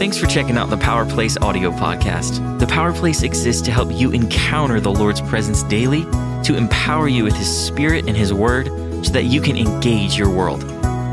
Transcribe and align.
Thanks 0.00 0.16
for 0.16 0.26
checking 0.26 0.56
out 0.56 0.70
the 0.70 0.78
Power 0.78 1.04
Place 1.04 1.36
audio 1.42 1.70
podcast. 1.70 2.58
The 2.58 2.66
Power 2.66 2.90
Place 2.90 3.22
exists 3.22 3.60
to 3.60 3.70
help 3.70 3.92
you 3.92 4.12
encounter 4.12 4.80
the 4.80 4.90
Lord's 4.90 5.20
presence 5.20 5.62
daily, 5.64 6.04
to 6.44 6.56
empower 6.56 7.06
you 7.06 7.22
with 7.22 7.36
His 7.36 7.54
Spirit 7.54 8.08
and 8.08 8.16
His 8.16 8.32
Word, 8.32 8.68
so 9.04 9.12
that 9.12 9.24
you 9.24 9.42
can 9.42 9.58
engage 9.58 10.16
your 10.16 10.30
world. 10.30 10.62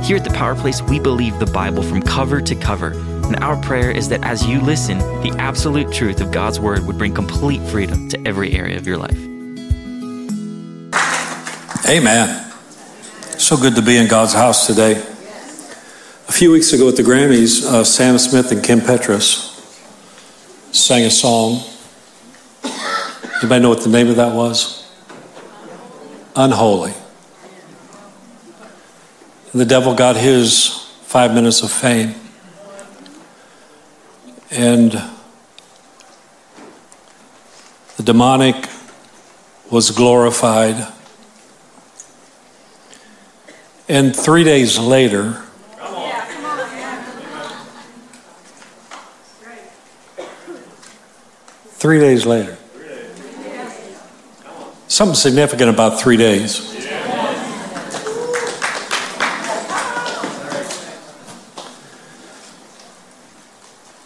Here 0.06 0.16
at 0.16 0.24
the 0.24 0.34
Power 0.34 0.56
Place, 0.56 0.82
we 0.82 1.02
believe 1.02 1.38
the 1.38 1.48
Bible 1.48 1.84
from 1.84 2.02
cover 2.02 2.40
to 2.40 2.56
cover, 2.56 2.94
and 3.26 3.36
our 3.44 3.62
prayer 3.62 3.92
is 3.92 4.08
that 4.08 4.24
as 4.24 4.48
you 4.48 4.62
listen, 4.62 5.00
the 5.00 5.36
absolute 5.38 5.92
truth 5.92 6.22
of 6.22 6.32
God's 6.32 6.58
Word 6.58 6.88
would 6.88 6.98
bring 6.98 7.14
complete 7.14 7.62
freedom 7.64 8.08
to 8.08 8.26
every 8.26 8.54
area 8.54 8.78
of 8.78 8.88
your 8.88 8.98
life. 8.98 9.20
Amen. 11.90 12.54
So 13.38 13.58
good 13.58 13.76
to 13.76 13.82
be 13.82 13.98
in 13.98 14.08
God's 14.08 14.32
house 14.32 14.66
today. 14.66 15.17
A 16.28 16.32
few 16.34 16.52
weeks 16.52 16.74
ago 16.74 16.90
at 16.90 16.98
the 16.98 17.04
Grammys, 17.04 17.64
uh, 17.64 17.86
Sam 17.86 18.18
Smith 18.18 18.52
and 18.52 18.62
Kim 18.62 18.82
Petras 18.82 19.54
sang 20.76 21.06
a 21.06 21.10
song. 21.10 21.64
Anybody 23.40 23.62
know 23.62 23.70
what 23.70 23.82
the 23.82 23.90
name 23.90 24.10
of 24.10 24.18
that 24.18 24.36
was? 24.36 24.92
Unholy. 26.36 26.94
The 29.54 29.64
devil 29.64 29.96
got 29.96 30.18
his 30.18 30.92
five 31.04 31.34
minutes 31.34 31.64
of 31.64 31.72
fame. 31.72 32.14
And 34.52 34.92
the 37.96 38.04
demonic 38.04 38.68
was 39.72 39.92
glorified. 39.92 40.92
And 43.88 44.14
three 44.14 44.44
days 44.44 44.78
later, 44.78 45.47
three 51.78 52.00
days 52.00 52.26
later, 52.26 52.58
something 54.88 55.16
significant 55.16 55.70
about 55.70 56.00
three 56.00 56.18
days. 56.18 56.74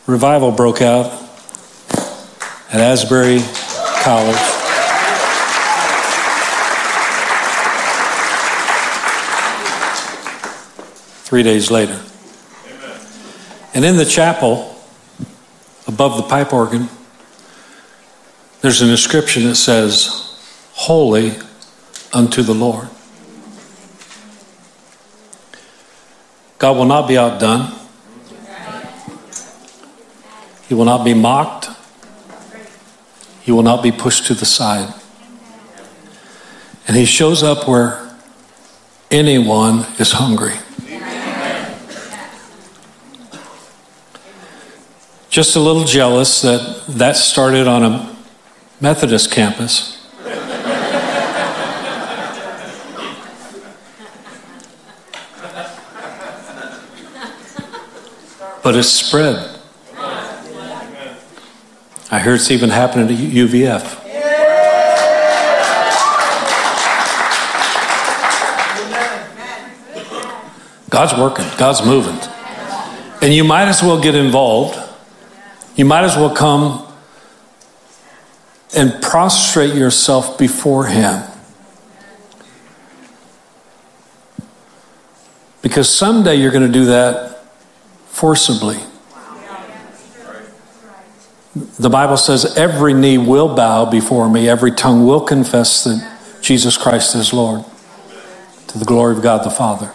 Revival 0.06 0.52
broke 0.52 0.82
out 0.82 1.06
at 2.74 2.82
Asbury 2.82 3.40
College. 4.04 4.36
Three 11.24 11.44
days 11.44 11.72
later. 11.72 12.02
And 13.74 13.86
in 13.86 13.96
the 13.96 14.04
chapel, 14.04 14.76
above 15.88 16.18
the 16.18 16.24
pipe 16.24 16.52
organ, 16.52 16.90
there's 18.62 18.82
an 18.82 18.90
inscription 18.90 19.44
that 19.46 19.56
says, 19.56 20.28
Holy 20.74 21.34
unto 22.14 22.44
the 22.44 22.54
Lord. 22.54 22.88
God 26.60 26.78
will 26.78 26.86
not 26.86 27.08
be 27.08 27.18
outdone. 27.18 27.74
He 30.68 30.76
will 30.76 30.86
not 30.86 31.04
be 31.04 31.16
mocked. 31.16 31.70
He 33.42 33.52
will 33.52 33.64
not 33.64 33.82
be 33.82 33.92
pushed 33.92 34.28
to 34.28 34.36
the 34.36 34.46
side. 34.46 34.94
And 36.88 36.96
he 36.96 37.06
shows 37.06 37.42
up 37.42 37.68
where 37.68 38.16
anyone 39.10 39.88
is 39.98 40.12
hungry. 40.12 40.54
Just 45.30 45.56
a 45.56 45.60
little 45.60 45.86
jealous 45.86 46.42
that 46.42 46.84
that 46.90 47.16
started 47.16 47.66
on 47.66 47.84
a 47.84 48.11
Methodist 48.82 49.32
campus. 49.32 50.00
but 58.64 58.76
it's 58.76 58.90
spread. 58.90 59.60
I 62.12 62.20
hear 62.20 62.36
it's 62.36 62.52
even 62.52 62.70
happening 62.70 63.10
at 63.10 63.18
UVF. 63.18 64.00
God's 70.90 71.14
working, 71.18 71.46
God's 71.58 71.86
moving. 71.86 72.20
And 73.22 73.34
you 73.34 73.44
might 73.44 73.68
as 73.68 73.82
well 73.82 74.02
get 74.02 74.14
involved. 74.14 74.78
You 75.76 75.86
might 75.86 76.04
as 76.04 76.16
well 76.16 76.36
come 76.36 76.91
and 78.76 79.02
prostrate 79.02 79.76
yourself 79.76 80.38
before 80.38 80.86
Him. 80.86 81.24
Because 85.62 85.94
someday 85.94 86.36
you're 86.36 86.52
going 86.52 86.66
to 86.66 86.72
do 86.72 86.86
that 86.86 87.44
forcibly. 88.08 88.78
The 91.80 91.90
Bible 91.90 92.18
says, 92.18 92.58
every 92.58 92.94
knee 92.94 93.18
will 93.18 93.56
bow 93.56 93.86
before 93.86 94.30
me, 94.30 94.48
every 94.48 94.72
tongue 94.72 95.06
will 95.06 95.22
confess 95.22 95.84
that 95.84 96.40
Jesus 96.42 96.78
Christ 96.78 97.14
is 97.16 97.34
Lord, 97.34 97.66
to 98.68 98.78
the 98.78 98.86
glory 98.86 99.16
of 99.16 99.22
God 99.22 99.44
the 99.44 99.50
Father. 99.50 99.92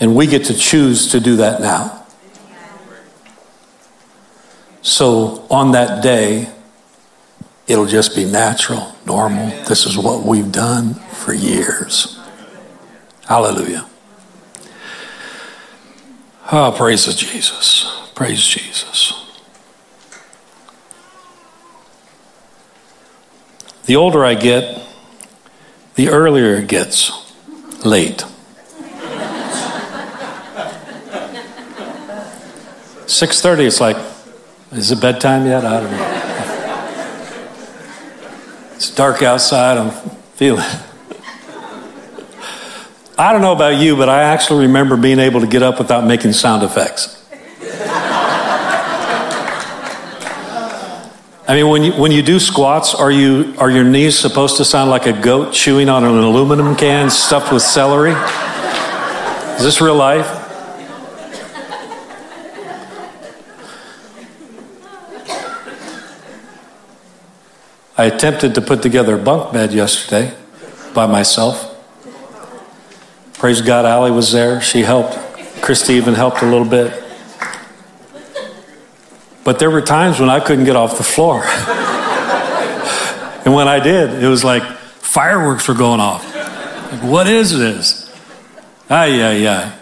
And 0.00 0.14
we 0.14 0.26
get 0.26 0.44
to 0.46 0.54
choose 0.54 1.12
to 1.12 1.20
do 1.20 1.36
that 1.36 1.60
now. 1.60 1.97
So 4.82 5.46
on 5.50 5.72
that 5.72 6.02
day, 6.02 6.48
it'll 7.66 7.86
just 7.86 8.16
be 8.16 8.24
natural, 8.24 8.94
normal. 9.04 9.48
This 9.64 9.84
is 9.84 9.98
what 9.98 10.24
we've 10.24 10.50
done 10.50 10.94
for 10.94 11.34
years. 11.34 12.18
Hallelujah. 13.26 13.86
Oh, 16.50 16.74
praise 16.74 17.04
Jesus. 17.14 17.86
Praise 18.14 18.42
Jesus. 18.42 19.12
The 23.84 23.96
older 23.96 24.24
I 24.24 24.34
get, 24.34 24.82
the 25.94 26.08
earlier 26.08 26.56
it 26.56 26.68
gets 26.68 27.10
late. 27.84 28.24
Six 33.06 33.40
thirty. 33.40 33.64
It's 33.64 33.80
like, 33.80 33.96
is 34.72 34.90
it 34.90 35.00
bedtime 35.00 35.46
yet? 35.46 35.64
I 35.64 35.80
don't 35.80 35.90
know. 35.90 36.14
It's 38.76 38.94
dark 38.94 39.22
outside. 39.22 39.78
I'm 39.78 39.90
feeling. 40.34 40.64
I 43.18 43.32
don't 43.32 43.40
know 43.40 43.52
about 43.52 43.80
you, 43.80 43.96
but 43.96 44.08
I 44.08 44.22
actually 44.22 44.66
remember 44.66 44.96
being 44.96 45.18
able 45.18 45.40
to 45.40 45.46
get 45.46 45.62
up 45.62 45.78
without 45.78 46.04
making 46.04 46.32
sound 46.34 46.62
effects. 46.62 47.16
I 51.48 51.54
mean, 51.54 51.68
when 51.68 51.82
you, 51.82 51.92
when 51.94 52.12
you 52.12 52.22
do 52.22 52.38
squats, 52.38 52.94
are, 52.94 53.10
you, 53.10 53.54
are 53.56 53.70
your 53.70 53.82
knees 53.82 54.18
supposed 54.18 54.58
to 54.58 54.66
sound 54.66 54.90
like 54.90 55.06
a 55.06 55.14
goat 55.14 55.54
chewing 55.54 55.88
on 55.88 56.04
an 56.04 56.10
aluminum 56.10 56.76
can 56.76 57.08
stuffed 57.08 57.50
with 57.50 57.62
celery? 57.62 58.12
Is 59.56 59.62
this 59.64 59.80
real 59.80 59.94
life? 59.96 60.37
I 67.98 68.04
attempted 68.04 68.54
to 68.54 68.60
put 68.60 68.80
together 68.80 69.16
a 69.16 69.18
bunk 69.18 69.52
bed 69.52 69.72
yesterday 69.72 70.32
by 70.94 71.06
myself. 71.06 71.74
Praise 73.34 73.60
God, 73.60 73.84
Allie 73.84 74.12
was 74.12 74.30
there. 74.30 74.60
She 74.60 74.82
helped. 74.82 75.18
Christy 75.62 75.94
even 75.94 76.14
helped 76.14 76.40
a 76.40 76.46
little 76.46 76.64
bit. 76.64 76.92
But 79.42 79.58
there 79.58 79.68
were 79.68 79.80
times 79.80 80.20
when 80.20 80.30
I 80.30 80.38
couldn't 80.38 80.64
get 80.64 80.76
off 80.76 80.96
the 80.96 81.02
floor. 81.02 81.42
and 83.44 83.52
when 83.52 83.66
I 83.66 83.80
did, 83.80 84.22
it 84.22 84.28
was 84.28 84.44
like 84.44 84.62
fireworks 84.62 85.66
were 85.66 85.74
going 85.74 85.98
off. 85.98 86.24
Like, 86.92 87.02
what 87.02 87.26
is 87.26 87.58
this? 87.58 88.08
Ay, 88.88 89.20
ay, 89.22 89.48
ay. 89.48 89.72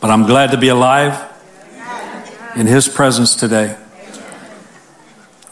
But 0.00 0.10
I'm 0.10 0.26
glad 0.26 0.50
to 0.50 0.56
be 0.56 0.66
alive 0.66 1.16
in 2.56 2.66
His 2.66 2.88
presence 2.88 3.36
today. 3.36 3.76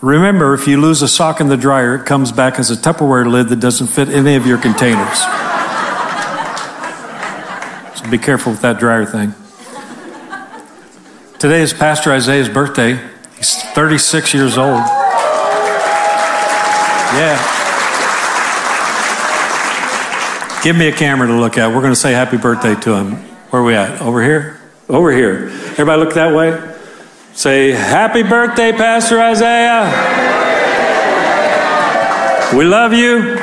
Remember, 0.03 0.55
if 0.55 0.67
you 0.67 0.81
lose 0.81 1.03
a 1.03 1.09
sock 1.09 1.41
in 1.43 1.49
the 1.49 1.59
dryer, 1.59 1.97
it 1.97 2.07
comes 2.07 2.33
back 2.33 2.59
as 2.59 2.71
a 2.71 2.75
Tupperware 2.75 3.31
lid 3.31 3.49
that 3.49 3.61
doesn't 3.61 3.89
fit 3.89 4.09
any 4.09 4.35
of 4.35 4.47
your 4.47 4.57
containers. 4.57 5.19
So 7.99 8.11
be 8.11 8.17
careful 8.17 8.53
with 8.53 8.63
that 8.63 8.79
dryer 8.79 9.05
thing. 9.05 9.35
Today 11.39 11.61
is 11.61 11.75
Pastor 11.75 12.13
Isaiah's 12.13 12.49
birthday. 12.49 12.99
He's 13.37 13.63
36 13.75 14.33
years 14.33 14.57
old. 14.57 14.81
Yeah. 17.13 17.37
Give 20.65 20.77
me 20.77 20.89
a 20.89 20.93
camera 20.93 21.29
to 21.29 21.35
look 21.35 21.59
at. 21.59 21.69
We're 21.69 21.83
going 21.83 21.93
to 21.93 21.97
say 21.97 22.13
happy 22.13 22.39
birthday 22.39 22.75
to 22.75 22.95
him. 22.95 23.17
Where 23.51 23.61
are 23.61 23.65
we 23.65 23.75
at? 23.75 24.01
Over 24.01 24.23
here? 24.23 24.61
Over 24.89 25.13
here. 25.13 25.49
Everybody 25.73 26.01
look 26.01 26.15
that 26.15 26.35
way. 26.35 26.70
Say, 27.33 27.71
Happy 27.71 28.23
birthday, 28.23 28.73
Pastor 28.73 29.21
Isaiah. 29.21 29.87
We 32.57 32.65
love 32.65 32.93
you. 32.93 33.39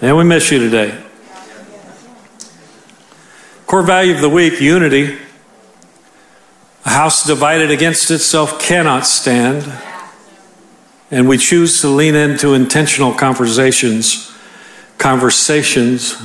And 0.00 0.16
we 0.16 0.24
miss 0.24 0.50
you 0.50 0.60
today. 0.60 0.98
Core 3.66 3.82
value 3.82 4.14
of 4.14 4.20
the 4.20 4.28
week 4.28 4.60
unity. 4.60 5.18
A 6.84 6.90
house 6.90 7.24
divided 7.24 7.70
against 7.70 8.10
itself 8.10 8.60
cannot 8.60 9.04
stand. 9.04 9.70
And 11.10 11.28
we 11.28 11.38
choose 11.38 11.80
to 11.80 11.88
lean 11.88 12.14
into 12.14 12.54
intentional 12.54 13.12
conversations, 13.12 14.32
conversations, 14.96 16.16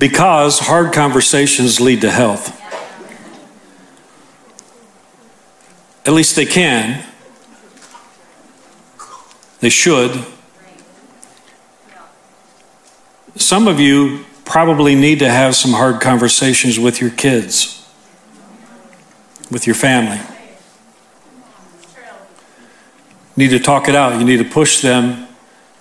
because 0.00 0.60
hard 0.60 0.94
conversations 0.94 1.78
lead 1.78 2.00
to 2.00 2.10
health. 2.10 2.58
At 6.06 6.14
least 6.14 6.36
they 6.36 6.46
can. 6.46 7.04
They 9.60 9.68
should. 9.68 10.24
Some 13.36 13.68
of 13.68 13.78
you 13.78 14.24
probably 14.46 14.94
need 14.94 15.18
to 15.18 15.28
have 15.28 15.54
some 15.54 15.72
hard 15.72 16.00
conversations 16.00 16.78
with 16.78 17.02
your 17.02 17.10
kids, 17.10 17.86
with 19.50 19.66
your 19.66 19.76
family. 19.76 20.18
Need 23.36 23.50
to 23.50 23.60
talk 23.60 23.86
it 23.86 23.94
out. 23.94 24.18
You 24.18 24.24
need 24.24 24.38
to 24.38 24.44
push 24.44 24.80
them 24.80 25.28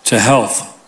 to 0.04 0.20
health. 0.20 0.79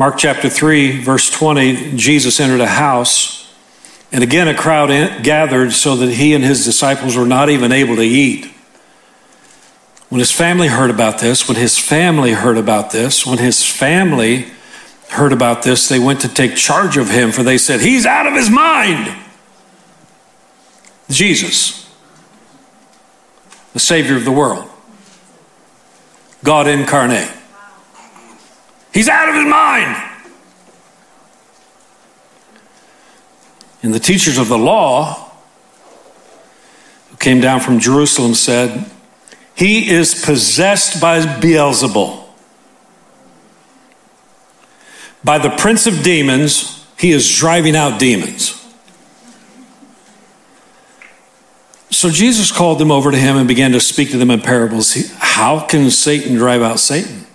Mark 0.00 0.16
chapter 0.16 0.48
3, 0.48 1.02
verse 1.02 1.30
20, 1.30 1.94
Jesus 1.94 2.40
entered 2.40 2.62
a 2.62 2.66
house, 2.66 3.52
and 4.10 4.24
again 4.24 4.48
a 4.48 4.54
crowd 4.54 4.88
gathered 5.22 5.74
so 5.74 5.94
that 5.96 6.10
he 6.12 6.32
and 6.32 6.42
his 6.42 6.64
disciples 6.64 7.18
were 7.18 7.26
not 7.26 7.50
even 7.50 7.70
able 7.70 7.96
to 7.96 8.02
eat. 8.02 8.46
When 10.08 10.18
his 10.18 10.32
family 10.32 10.68
heard 10.68 10.88
about 10.88 11.18
this, 11.18 11.46
when 11.46 11.58
his 11.58 11.78
family 11.78 12.32
heard 12.32 12.56
about 12.56 12.92
this, 12.92 13.26
when 13.26 13.36
his 13.36 13.62
family 13.62 14.46
heard 15.10 15.34
about 15.34 15.64
this, 15.64 15.86
they 15.90 15.98
went 15.98 16.22
to 16.22 16.28
take 16.28 16.56
charge 16.56 16.96
of 16.96 17.10
him, 17.10 17.30
for 17.30 17.42
they 17.42 17.58
said, 17.58 17.80
He's 17.80 18.06
out 18.06 18.26
of 18.26 18.32
his 18.32 18.48
mind. 18.48 19.14
Jesus, 21.10 21.94
the 23.74 23.80
Savior 23.80 24.16
of 24.16 24.24
the 24.24 24.32
world, 24.32 24.66
God 26.42 26.68
incarnate. 26.68 27.36
He's 28.92 29.08
out 29.08 29.28
of 29.28 29.34
his 29.34 29.46
mind. 29.46 30.10
And 33.82 33.94
the 33.94 34.00
teachers 34.00 34.36
of 34.36 34.48
the 34.48 34.58
law 34.58 35.30
who 37.10 37.16
came 37.16 37.40
down 37.40 37.60
from 37.60 37.78
Jerusalem 37.78 38.34
said, 38.34 38.90
He 39.54 39.90
is 39.90 40.22
possessed 40.22 41.00
by 41.00 41.20
Beelzebul. 41.20 42.24
By 45.22 45.38
the 45.38 45.50
prince 45.50 45.86
of 45.86 46.02
demons, 46.02 46.86
he 46.98 47.10
is 47.10 47.38
driving 47.38 47.76
out 47.76 47.98
demons. 47.98 48.56
So 51.90 52.08
Jesus 52.08 52.50
called 52.50 52.78
them 52.78 52.90
over 52.90 53.10
to 53.10 53.18
him 53.18 53.36
and 53.36 53.46
began 53.46 53.72
to 53.72 53.80
speak 53.80 54.10
to 54.10 54.16
them 54.16 54.30
in 54.30 54.40
parables. 54.40 54.94
How 55.18 55.60
can 55.60 55.90
Satan 55.90 56.36
drive 56.36 56.62
out 56.62 56.80
Satan? 56.80 57.26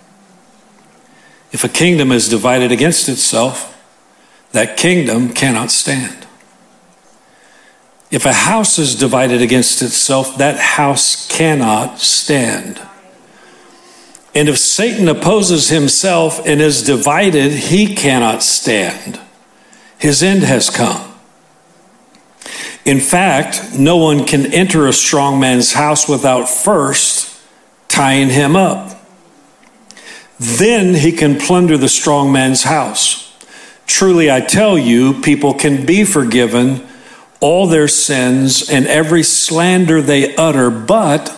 If 1.52 1.64
a 1.64 1.68
kingdom 1.68 2.12
is 2.12 2.28
divided 2.28 2.72
against 2.72 3.08
itself, 3.08 3.72
that 4.52 4.76
kingdom 4.76 5.32
cannot 5.32 5.70
stand. 5.70 6.26
If 8.10 8.24
a 8.24 8.32
house 8.32 8.78
is 8.78 8.94
divided 8.94 9.42
against 9.42 9.82
itself, 9.82 10.38
that 10.38 10.58
house 10.58 11.28
cannot 11.28 11.98
stand. 11.98 12.80
And 14.34 14.48
if 14.48 14.58
Satan 14.58 15.08
opposes 15.08 15.70
himself 15.70 16.46
and 16.46 16.60
is 16.60 16.82
divided, 16.82 17.52
he 17.52 17.94
cannot 17.94 18.42
stand. 18.42 19.18
His 19.98 20.22
end 20.22 20.42
has 20.42 20.70
come. 20.70 21.14
In 22.84 23.00
fact, 23.00 23.76
no 23.76 23.96
one 23.96 24.24
can 24.24 24.52
enter 24.52 24.86
a 24.86 24.92
strong 24.92 25.40
man's 25.40 25.72
house 25.72 26.08
without 26.08 26.48
first 26.48 27.36
tying 27.88 28.28
him 28.28 28.54
up. 28.54 28.95
Then 30.38 30.94
he 30.94 31.12
can 31.12 31.38
plunder 31.38 31.78
the 31.78 31.88
strong 31.88 32.32
man's 32.32 32.64
house. 32.64 33.34
Truly, 33.86 34.30
I 34.30 34.40
tell 34.40 34.76
you, 34.76 35.20
people 35.20 35.54
can 35.54 35.86
be 35.86 36.04
forgiven 36.04 36.86
all 37.40 37.66
their 37.66 37.88
sins 37.88 38.68
and 38.68 38.86
every 38.86 39.22
slander 39.22 40.02
they 40.02 40.34
utter, 40.36 40.70
but 40.70 41.36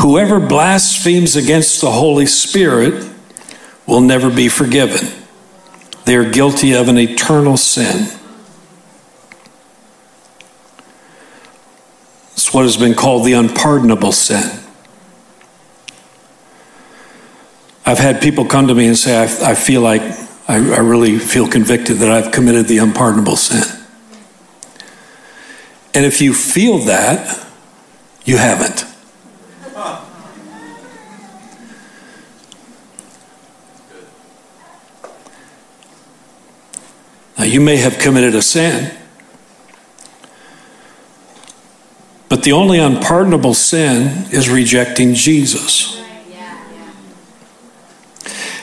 Whoever 0.00 0.40
blasphemes 0.40 1.36
against 1.36 1.80
the 1.80 1.90
Holy 1.90 2.26
Spirit 2.26 3.08
will 3.86 4.00
never 4.00 4.30
be 4.30 4.48
forgiven. 4.48 5.08
They 6.04 6.16
are 6.16 6.28
guilty 6.28 6.74
of 6.74 6.88
an 6.88 6.98
eternal 6.98 7.56
sin. 7.56 8.08
It's 12.32 12.52
what 12.52 12.64
has 12.64 12.76
been 12.76 12.94
called 12.94 13.24
the 13.24 13.32
unpardonable 13.34 14.12
sin. 14.12 14.63
I've 17.86 17.98
had 17.98 18.22
people 18.22 18.46
come 18.46 18.68
to 18.68 18.74
me 18.74 18.86
and 18.86 18.96
say, 18.96 19.16
I, 19.16 19.50
I 19.50 19.54
feel 19.54 19.82
like 19.82 20.02
I, 20.48 20.56
I 20.56 20.80
really 20.80 21.18
feel 21.18 21.48
convicted 21.48 21.98
that 21.98 22.10
I've 22.10 22.32
committed 22.32 22.66
the 22.66 22.78
unpardonable 22.78 23.36
sin. 23.36 23.62
And 25.94 26.04
if 26.04 26.20
you 26.20 26.34
feel 26.34 26.78
that, 26.80 27.46
you 28.24 28.36
haven't. 28.36 28.84
Now, 37.36 37.44
you 37.44 37.60
may 37.60 37.76
have 37.76 37.98
committed 37.98 38.34
a 38.34 38.42
sin, 38.42 38.96
but 42.28 42.42
the 42.42 42.52
only 42.52 42.78
unpardonable 42.78 43.54
sin 43.54 44.26
is 44.32 44.48
rejecting 44.48 45.14
Jesus. 45.14 46.03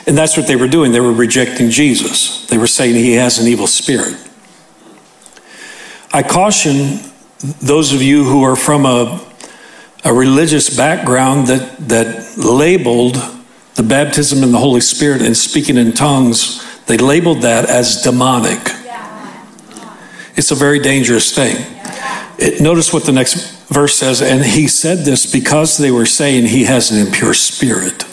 And 0.08 0.18
that's 0.18 0.36
what 0.36 0.48
they 0.48 0.56
were 0.56 0.68
doing. 0.68 0.92
They 0.92 1.00
were 1.00 1.14
rejecting 1.14 1.70
Jesus. 1.70 2.48
They 2.48 2.58
were 2.58 2.68
saying 2.68 2.96
he 2.96 3.14
has 3.14 3.40
an 3.40 3.48
evil 3.48 3.68
spirit. 3.68 4.16
I 6.14 6.24
caution 6.24 7.00
those 7.62 7.94
of 7.94 8.02
you 8.02 8.24
who 8.24 8.44
are 8.44 8.56
from 8.56 8.86
a, 8.86 9.26
a 10.04 10.14
religious 10.14 10.76
background 10.76 11.48
that, 11.48 11.78
that 11.90 12.38
labeled 12.38 13.16
the 13.76 13.84
baptism 13.84 14.44
in 14.44 14.52
the 14.52 14.58
Holy 14.58 14.82
Spirit 14.82 15.22
and 15.22 15.38
speaking 15.38 15.78
in 15.78 15.94
tongues 15.94 16.68
they 16.92 16.98
labeled 16.98 17.44
that 17.44 17.70
as 17.70 18.02
demonic. 18.02 18.60
It's 20.36 20.52
a 20.52 20.56
very 20.56 20.80
dangerous 20.80 21.34
thing. 21.34 21.56
It, 22.38 22.60
notice 22.60 22.92
what 22.92 23.06
the 23.06 23.14
next 23.14 23.66
verse 23.68 23.98
says, 23.98 24.22
and 24.22 24.44
he 24.44 24.68
said 24.68 25.00
this 25.00 25.32
because 25.32 25.78
they 25.78 25.90
were 25.90 26.06
saying 26.06 26.48
he 26.48 26.66
has 26.66 26.92
an 26.92 27.06
impure 27.06 27.34
spirit. 27.34 28.04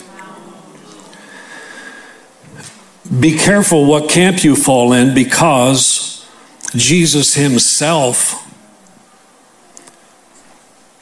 Be 3.17 3.37
careful 3.37 3.85
what 3.85 4.09
camp 4.09 4.43
you 4.43 4.55
fall 4.55 4.93
in 4.93 5.13
because 5.15 6.27
Jesus 6.75 7.33
himself 7.33 8.45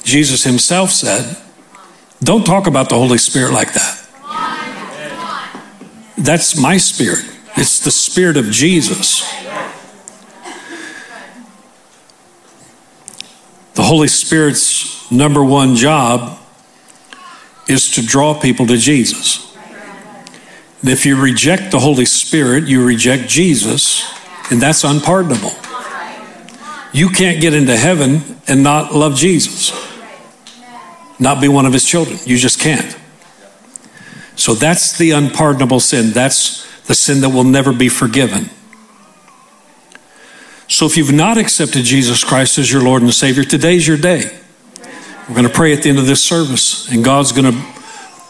Jesus 0.08 0.46
himself 0.46 0.92
said, 0.92 1.36
Don't 2.24 2.46
talk 2.46 2.66
about 2.66 2.88
the 2.88 2.96
Holy 2.96 3.18
Spirit 3.18 3.52
like 3.52 3.74
that. 3.74 4.08
That's 6.18 6.58
my 6.58 6.78
spirit. 6.78 7.26
It's 7.58 7.82
the 7.82 7.92
Spirit 7.92 8.38
of 8.38 8.46
Jesus. 8.46 9.22
The 13.74 13.84
Holy 13.84 14.08
Spirit's 14.08 15.12
number 15.12 15.44
one 15.44 15.76
job 15.76 16.40
is 17.68 17.92
to 17.92 18.02
draw 18.02 18.34
people 18.34 18.66
to 18.68 18.78
Jesus. 18.78 19.57
If 20.84 21.06
you 21.06 21.20
reject 21.20 21.72
the 21.72 21.80
Holy 21.80 22.06
Spirit, 22.06 22.66
you 22.66 22.86
reject 22.86 23.28
Jesus, 23.28 24.04
and 24.52 24.62
that's 24.62 24.84
unpardonable. 24.84 25.52
You 26.94 27.10
can't 27.10 27.42
get 27.42 27.54
into 27.54 27.76
heaven 27.76 28.22
and 28.48 28.64
not 28.64 28.94
love 28.94 29.16
Jesus, 29.16 29.72
not 31.20 31.42
be 31.42 31.48
one 31.48 31.66
of 31.66 31.74
his 31.74 31.86
children. 31.86 32.20
You 32.26 32.38
just 32.38 32.60
can't. 32.60 32.98
So 34.36 34.54
that's 34.54 34.98
the 34.98 35.12
unpardonable 35.12 35.80
sin. 35.80 36.12
That's 36.12 36.66
the 36.84 36.94
sin 36.94 37.22
that 37.22 37.30
will 37.30 37.44
never 37.44 37.74
be 37.74 37.90
forgiven. 37.90 38.50
So 40.68 40.86
if 40.86 40.96
you've 40.96 41.14
not 41.14 41.38
accepted 41.38 41.86
Jesus 41.86 42.24
Christ 42.24 42.58
as 42.58 42.72
your 42.72 42.84
Lord 42.84 43.02
and 43.02 43.14
Savior, 43.14 43.44
today's 43.44 43.88
your 43.88 43.98
day. 43.98 44.38
We're 45.28 45.36
going 45.36 45.48
to 45.48 45.54
pray 45.54 45.74
at 45.74 45.84
the 45.84 45.90
end 45.90 45.98
of 45.98 46.06
this 46.06 46.24
service, 46.24 46.90
and 46.92 47.04
God's 47.04 47.32
going 47.32 47.52
to 47.52 47.66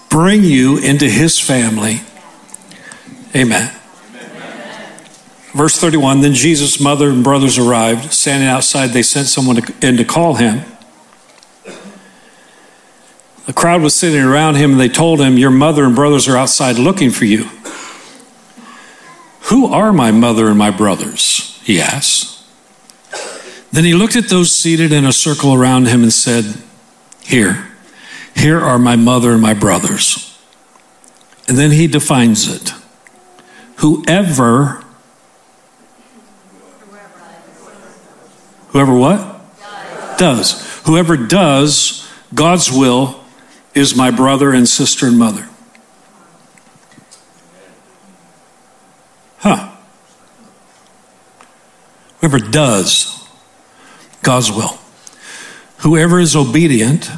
bring 0.10 0.44
you 0.44 0.78
into 0.78 1.10
His 1.10 1.40
family 1.40 2.02
Amen. 3.36 3.72
Verse 5.54 5.80
31 5.80 6.22
Then 6.22 6.34
Jesus' 6.34 6.80
mother 6.80 7.10
and 7.10 7.24
brothers 7.24 7.58
arrived. 7.58 8.14
Standing 8.14 8.48
outside, 8.48 8.88
they 8.88 9.04
sent 9.04 9.28
someone 9.28 9.58
in 9.82 9.98
to 9.98 10.06
call 10.06 10.36
him. 10.36 10.64
The 13.48 13.54
crowd 13.54 13.82
was 13.82 13.94
sitting 13.94 14.22
around 14.22 14.56
him, 14.56 14.72
and 14.72 14.80
they 14.80 14.90
told 14.90 15.22
him, 15.22 15.38
Your 15.38 15.52
mother 15.52 15.86
and 15.86 15.96
brothers 15.96 16.28
are 16.28 16.38
outside 16.38 16.78
looking 16.78 17.12
for 17.12 17.26
you. 17.26 17.50
Who 19.44 19.68
are 19.68 19.94
my 19.94 20.12
mother 20.12 20.48
and 20.48 20.58
my 20.58 20.70
brothers? 20.70 21.60
He 21.64 21.80
asked. 21.80 22.44
Then 23.72 23.86
he 23.86 23.94
looked 23.94 24.16
at 24.16 24.28
those 24.28 24.52
seated 24.52 24.92
in 24.92 25.06
a 25.06 25.14
circle 25.14 25.54
around 25.54 25.88
him 25.88 26.04
and 26.04 26.12
said, 26.12 26.62
Here, 27.22 27.70
here 28.36 28.60
are 28.60 28.78
my 28.78 28.96
mother 28.96 29.32
and 29.32 29.42
my 29.42 29.54
brothers. 29.54 30.38
And 31.48 31.58
then 31.58 31.72
he 31.72 31.88
defines 31.88 32.48
it. 32.54 32.74
Whoever, 33.78 34.84
whoever 38.70 38.94
what? 38.94 39.36
Does. 40.18 40.82
Whoever 40.86 41.16
does 41.16 42.10
God's 42.34 42.72
will 42.72 43.24
is 43.76 43.96
my 43.96 44.10
brother 44.10 44.52
and 44.52 44.68
sister 44.68 45.06
and 45.06 45.18
mother. 45.18 45.48
Huh. 49.40 49.72
Whoever 52.20 52.40
does 52.40 53.28
God's 54.24 54.52
will. 54.52 54.80
Whoever 55.78 56.20
is 56.20 56.36
obedient, 56.36 57.12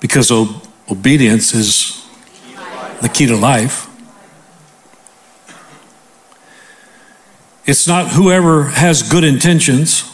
because 0.00 0.32
obedience 0.32 1.54
is 1.54 2.04
the 3.00 3.08
key 3.08 3.26
to 3.26 3.36
life. 3.36 3.87
It's 7.68 7.86
not 7.86 8.12
whoever 8.12 8.64
has 8.64 9.02
good 9.02 9.24
intentions. 9.24 10.10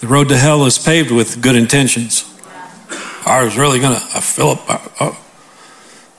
The 0.00 0.06
road 0.06 0.30
to 0.30 0.36
hell 0.38 0.64
is 0.64 0.78
paved 0.78 1.10
with 1.10 1.42
good 1.42 1.56
intentions. 1.56 2.24
I 3.26 3.42
was 3.44 3.58
really. 3.58 3.84
I 3.84 3.98
felt. 4.20 4.60
I, 4.66 4.80
I 4.98 5.10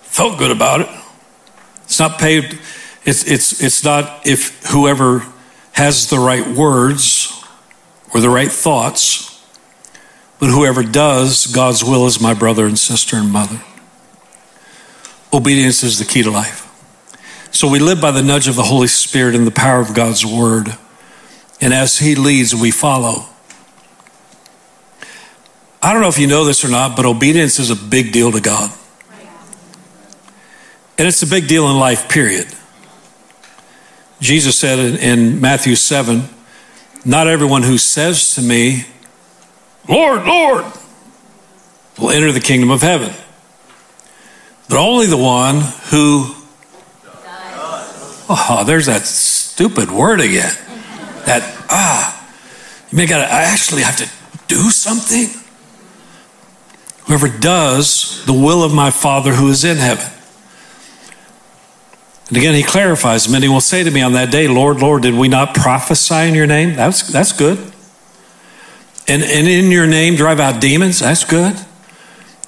felt 0.01 0.37
good 0.37 0.51
about 0.51 0.81
it. 0.81 0.89
It's 1.85 1.99
not 1.99 2.19
paved. 2.19 2.59
It's 3.05 3.23
it's 3.23 3.63
it's 3.63 3.83
not 3.83 4.27
if 4.27 4.63
whoever 4.67 5.25
has 5.71 6.11
the 6.11 6.19
right 6.19 6.47
words 6.47 7.43
or 8.13 8.21
the 8.21 8.29
right 8.29 8.51
thoughts, 8.51 9.43
but 10.39 10.51
whoever 10.51 10.83
does 10.83 11.47
God's 11.47 11.83
will 11.83 12.05
is 12.05 12.21
my 12.21 12.35
brother 12.35 12.67
and 12.67 12.77
sister 12.77 13.15
and 13.15 13.31
mother. 13.31 13.61
Obedience 15.31 15.83
is 15.83 15.99
the 15.99 16.05
key 16.05 16.23
to 16.23 16.31
life. 16.31 16.65
So 17.51 17.67
we 17.67 17.79
live 17.79 17.99
by 17.99 18.11
the 18.11 18.23
nudge 18.23 18.47
of 18.47 18.55
the 18.55 18.63
Holy 18.63 18.87
Spirit 18.87 19.35
and 19.35 19.45
the 19.45 19.51
power 19.51 19.79
of 19.79 19.93
God's 19.93 20.25
word. 20.25 20.75
And 21.61 21.73
as 21.73 21.99
He 21.99 22.15
leads, 22.15 22.55
we 22.55 22.71
follow. 22.71 23.25
I 25.81 25.93
don't 25.93 26.01
know 26.01 26.09
if 26.09 26.19
you 26.19 26.27
know 26.27 26.45
this 26.45 26.65
or 26.65 26.69
not, 26.69 26.95
but 26.95 27.05
obedience 27.05 27.59
is 27.59 27.69
a 27.69 27.75
big 27.75 28.11
deal 28.11 28.31
to 28.31 28.41
God. 28.41 28.71
And 30.97 31.07
it's 31.07 31.23
a 31.23 31.27
big 31.27 31.47
deal 31.47 31.69
in 31.69 31.79
life, 31.79 32.09
period. 32.09 32.47
Jesus 34.19 34.57
said 34.57 34.79
in, 34.99 35.39
Matthew 35.39 35.75
7 35.75 36.23
Not 37.05 37.27
everyone 37.27 37.63
who 37.63 37.77
says 37.77 38.35
to 38.35 38.41
me, 38.41 38.85
Lord, 39.87 40.25
Lord, 40.25 40.65
will 41.97 42.09
enter 42.11 42.33
the 42.33 42.41
kingdom 42.41 42.69
of 42.69 42.81
heaven, 42.81 43.13
but 44.69 44.77
only 44.77 45.07
the 45.07 45.17
one 45.17 45.61
who. 45.89 46.35
Oh, 48.31 48.63
there's 48.65 48.85
that 48.85 49.01
stupid 49.05 49.89
word 49.89 50.21
again. 50.21 50.53
That, 51.25 51.41
ah, 51.69 52.29
you 52.91 52.97
may 52.97 53.07
gotta, 53.07 53.23
I 53.23 53.41
actually 53.41 53.81
have 53.81 53.97
to 53.97 54.09
do 54.47 54.69
something. 54.69 55.29
Whoever 57.07 57.27
does 57.27 58.23
the 58.25 58.33
will 58.33 58.63
of 58.63 58.71
my 58.71 58.91
Father 58.91 59.33
who 59.33 59.49
is 59.49 59.65
in 59.65 59.77
heaven. 59.77 60.13
And 62.27 62.37
again, 62.37 62.53
he 62.53 62.61
clarifies 62.61 63.27
many 63.27 63.49
will 63.49 63.61
say 63.61 63.83
to 63.83 63.89
me 63.89 64.03
on 64.03 64.13
that 64.13 64.31
day, 64.31 64.47
Lord, 64.47 64.79
Lord, 64.79 65.01
did 65.01 65.15
we 65.15 65.27
not 65.27 65.55
prophesy 65.55 66.27
in 66.27 66.35
your 66.35 66.45
name? 66.45 66.75
That's, 66.75 67.07
that's 67.07 67.31
good. 67.31 67.57
And, 69.07 69.23
and 69.23 69.47
in 69.47 69.71
your 69.71 69.87
name 69.87 70.15
drive 70.15 70.39
out 70.39 70.61
demons? 70.61 70.99
That's 70.99 71.23
good. 71.23 71.55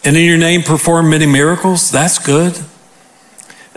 And 0.04 0.18
in 0.18 0.26
your 0.26 0.38
name 0.38 0.64
perform 0.64 1.10
many 1.10 1.28
miracles? 1.28 1.92
That's 1.92 2.18
good. 2.18 2.60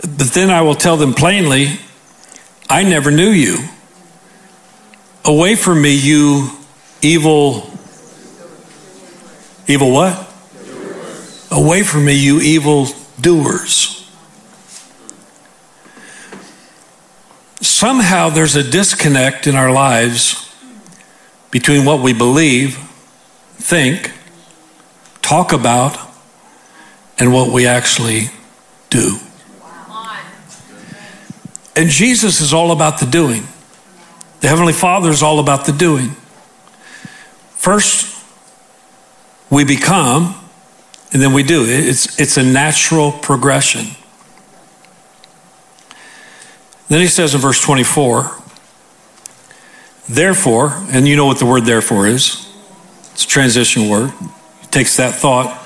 But 0.01 0.31
then 0.33 0.49
I 0.49 0.61
will 0.61 0.75
tell 0.75 0.97
them 0.97 1.13
plainly, 1.13 1.79
I 2.69 2.83
never 2.83 3.11
knew 3.11 3.29
you. 3.29 3.57
Away 5.23 5.55
from 5.55 5.81
me, 5.81 5.95
you 5.95 6.51
evil. 7.01 7.69
Evil 9.67 9.91
what? 9.91 10.31
Away 11.51 11.83
from 11.83 12.05
me, 12.05 12.13
you 12.13 12.39
evil 12.41 12.87
doers. 13.19 13.91
Somehow 17.61 18.29
there's 18.29 18.55
a 18.55 18.63
disconnect 18.63 19.47
in 19.47 19.55
our 19.55 19.71
lives 19.71 20.53
between 21.51 21.85
what 21.85 22.01
we 22.01 22.13
believe, 22.13 22.77
think, 23.57 24.11
talk 25.21 25.53
about, 25.53 25.97
and 27.17 27.33
what 27.33 27.51
we 27.51 27.65
actually 27.65 28.29
do. 28.89 29.17
And 31.75 31.89
Jesus 31.89 32.39
is 32.39 32.53
all 32.53 32.71
about 32.71 32.99
the 32.99 33.05
doing. 33.05 33.43
The 34.39 34.47
Heavenly 34.47 34.73
Father 34.73 35.09
is 35.09 35.21
all 35.21 35.39
about 35.39 35.65
the 35.65 35.73
doing. 35.73 36.09
First, 37.55 38.23
we 39.49 39.65
become, 39.65 40.35
and 41.11 41.21
then 41.21 41.33
we 41.33 41.43
do. 41.43 41.65
It's, 41.67 42.19
it's 42.19 42.37
a 42.37 42.43
natural 42.43 43.11
progression. 43.11 43.87
Then 46.87 47.01
he 47.01 47.07
says 47.07 47.33
in 47.33 47.41
verse 47.41 47.61
24, 47.61 48.31
therefore, 50.07 50.73
and 50.91 51.07
you 51.07 51.15
know 51.15 51.25
what 51.25 51.39
the 51.39 51.45
word 51.45 51.65
therefore 51.65 52.07
is, 52.07 52.47
it's 53.13 53.23
a 53.23 53.27
transition 53.27 53.89
word. 53.89 54.13
It 54.61 54.71
takes 54.71 54.97
that 54.97 55.15
thought, 55.15 55.61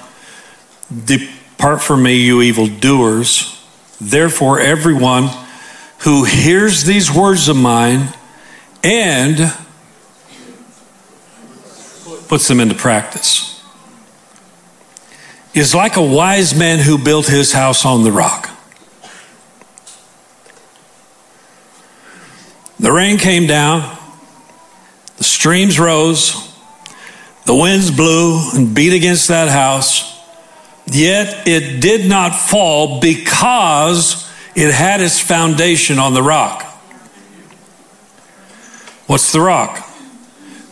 depart 1.60 1.82
from 1.82 2.01
me, 2.01 2.16
you 2.16 2.42
evil 2.42 2.68
doers. 2.68 3.62
Therefore, 4.00 4.62
everyone 4.62 5.30
who 6.00 6.24
hears 6.24 6.86
these 6.86 7.12
words 7.12 7.50
of 7.50 7.58
mine 7.58 8.13
and 8.82 9.54
puts 12.30 12.48
them 12.48 12.62
into 12.62 12.75
practice 12.75 13.62
is 15.54 15.75
like 15.75 15.98
a 15.98 16.01
wise 16.01 16.58
man 16.58 16.80
who 16.80 16.98
built 16.98 17.28
his 17.28 17.51
house 17.51 17.84
on 17.84 18.04
the 18.04 18.12
rock. 18.13 18.50
The 22.80 22.89
rain 22.94 23.18
came 23.18 23.48
down, 23.48 23.98
the 25.18 25.25
streams 25.25 25.78
rose, 25.78 26.56
the 27.46 27.54
winds 27.54 27.92
blew 27.92 28.50
and 28.54 28.74
beat 28.74 28.94
against 28.94 29.28
that 29.28 29.50
house, 29.50 30.18
yet 30.91 31.48
it 31.48 31.81
did 31.81 32.08
not 32.10 32.36
fall 32.36 33.00
because 33.00 34.29
it 34.55 34.74
had 34.74 35.01
its 35.01 35.19
foundation 35.19 36.00
on 36.00 36.13
the 36.13 36.24
rock. 36.24 36.63
What's 39.08 39.31
the 39.31 39.41
rock? 39.41 39.86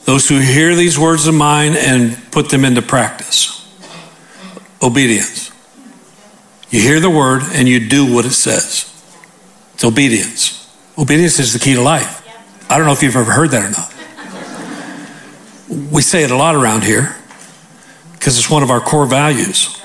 Those 0.06 0.30
who 0.30 0.40
hear 0.40 0.76
these 0.76 0.98
words 0.98 1.28
of 1.28 1.34
mine 1.34 1.74
and 1.76 2.18
put 2.32 2.50
them 2.50 2.64
into 2.64 2.82
practice 2.82 3.58
obedience. 4.82 5.52
You 6.70 6.82
hear 6.82 7.00
the 7.00 7.10
word 7.10 7.44
and 7.54 7.68
you 7.68 7.88
do 7.88 8.14
what 8.14 8.26
it 8.26 8.32
says. 8.32 8.94
It's 9.74 9.84
obedience. 9.84 10.68
Obedience 10.98 11.40
is 11.40 11.54
the 11.54 11.60
key 11.60 11.76
to 11.76 11.82
life. 11.82 12.24
I 12.70 12.78
don't 12.78 12.86
know 12.86 12.94
if 12.94 13.04
you've 13.04 13.16
ever 13.16 13.32
heard 13.32 13.52
that 13.52 13.64
or 13.64 13.72
not. 13.72 13.94
We 15.92 16.02
say 16.02 16.24
it 16.24 16.32
a 16.32 16.36
lot 16.36 16.56
around 16.56 16.84
here 16.84 17.16
because 18.14 18.38
it's 18.38 18.50
one 18.50 18.64
of 18.64 18.70
our 18.70 18.80
core 18.80 19.06
values. 19.06 19.77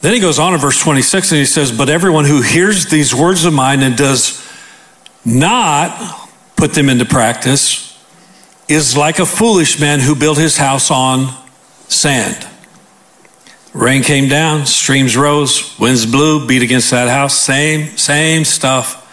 Then 0.00 0.14
he 0.14 0.20
goes 0.20 0.38
on 0.38 0.54
in 0.54 0.60
verse 0.60 0.80
26 0.80 1.32
and 1.32 1.38
he 1.38 1.44
says, 1.44 1.72
But 1.72 1.88
everyone 1.88 2.24
who 2.24 2.40
hears 2.40 2.86
these 2.86 3.14
words 3.14 3.44
of 3.44 3.52
mine 3.52 3.82
and 3.82 3.96
does 3.96 4.44
not 5.24 6.30
put 6.56 6.74
them 6.74 6.88
into 6.88 7.04
practice 7.04 7.84
is 8.68 8.96
like 8.96 9.18
a 9.18 9.26
foolish 9.26 9.80
man 9.80 9.98
who 10.00 10.14
built 10.14 10.38
his 10.38 10.56
house 10.56 10.90
on 10.90 11.34
sand. 11.88 12.46
Rain 13.72 14.02
came 14.02 14.28
down, 14.28 14.66
streams 14.66 15.16
rose, 15.16 15.78
winds 15.78 16.06
blew, 16.06 16.46
beat 16.46 16.62
against 16.62 16.90
that 16.90 17.08
house, 17.08 17.36
same, 17.36 17.96
same 17.96 18.44
stuff. 18.44 19.04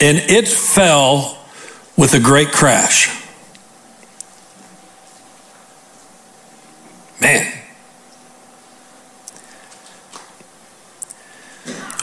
And 0.00 0.18
it 0.18 0.48
fell 0.48 1.38
with 1.96 2.14
a 2.14 2.20
great 2.20 2.50
crash. 2.50 3.08
Man. 7.20 7.61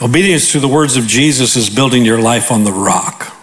Obedience 0.02 0.52
to 0.52 0.60
the 0.60 0.68
words 0.68 0.96
of 0.96 1.06
Jesus 1.06 1.56
is 1.56 1.68
building 1.68 2.06
your 2.06 2.18
life 2.20 2.50
on 2.50 2.64
the 2.64 2.72
rock. 2.72 3.36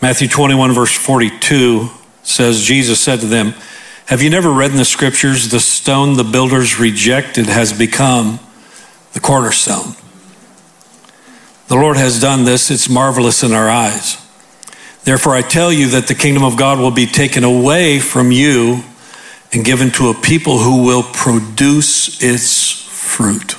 Matthew 0.00 0.28
21, 0.28 0.72
verse 0.72 0.96
42 0.96 1.88
says, 2.22 2.62
Jesus 2.62 3.00
said 3.00 3.18
to 3.20 3.26
them, 3.26 3.54
Have 4.06 4.22
you 4.22 4.30
never 4.30 4.52
read 4.52 4.70
in 4.70 4.76
the 4.76 4.84
scriptures, 4.84 5.48
the 5.48 5.58
stone 5.58 6.16
the 6.16 6.22
builders 6.22 6.78
rejected 6.78 7.46
has 7.46 7.76
become 7.76 8.38
the 9.12 9.18
cornerstone? 9.18 9.96
The 11.66 11.74
Lord 11.74 11.96
has 11.96 12.20
done 12.20 12.44
this, 12.44 12.70
it's 12.70 12.88
marvelous 12.88 13.42
in 13.42 13.52
our 13.52 13.68
eyes. 13.68 14.24
Therefore, 15.02 15.34
I 15.34 15.42
tell 15.42 15.72
you 15.72 15.88
that 15.88 16.06
the 16.06 16.14
kingdom 16.14 16.44
of 16.44 16.56
God 16.56 16.78
will 16.78 16.92
be 16.92 17.06
taken 17.06 17.42
away 17.42 17.98
from 17.98 18.30
you 18.30 18.84
and 19.52 19.64
given 19.64 19.90
to 19.92 20.10
a 20.10 20.14
people 20.14 20.58
who 20.58 20.84
will 20.84 21.02
produce 21.02 22.22
its 22.22 22.72
fruit. 22.72 23.56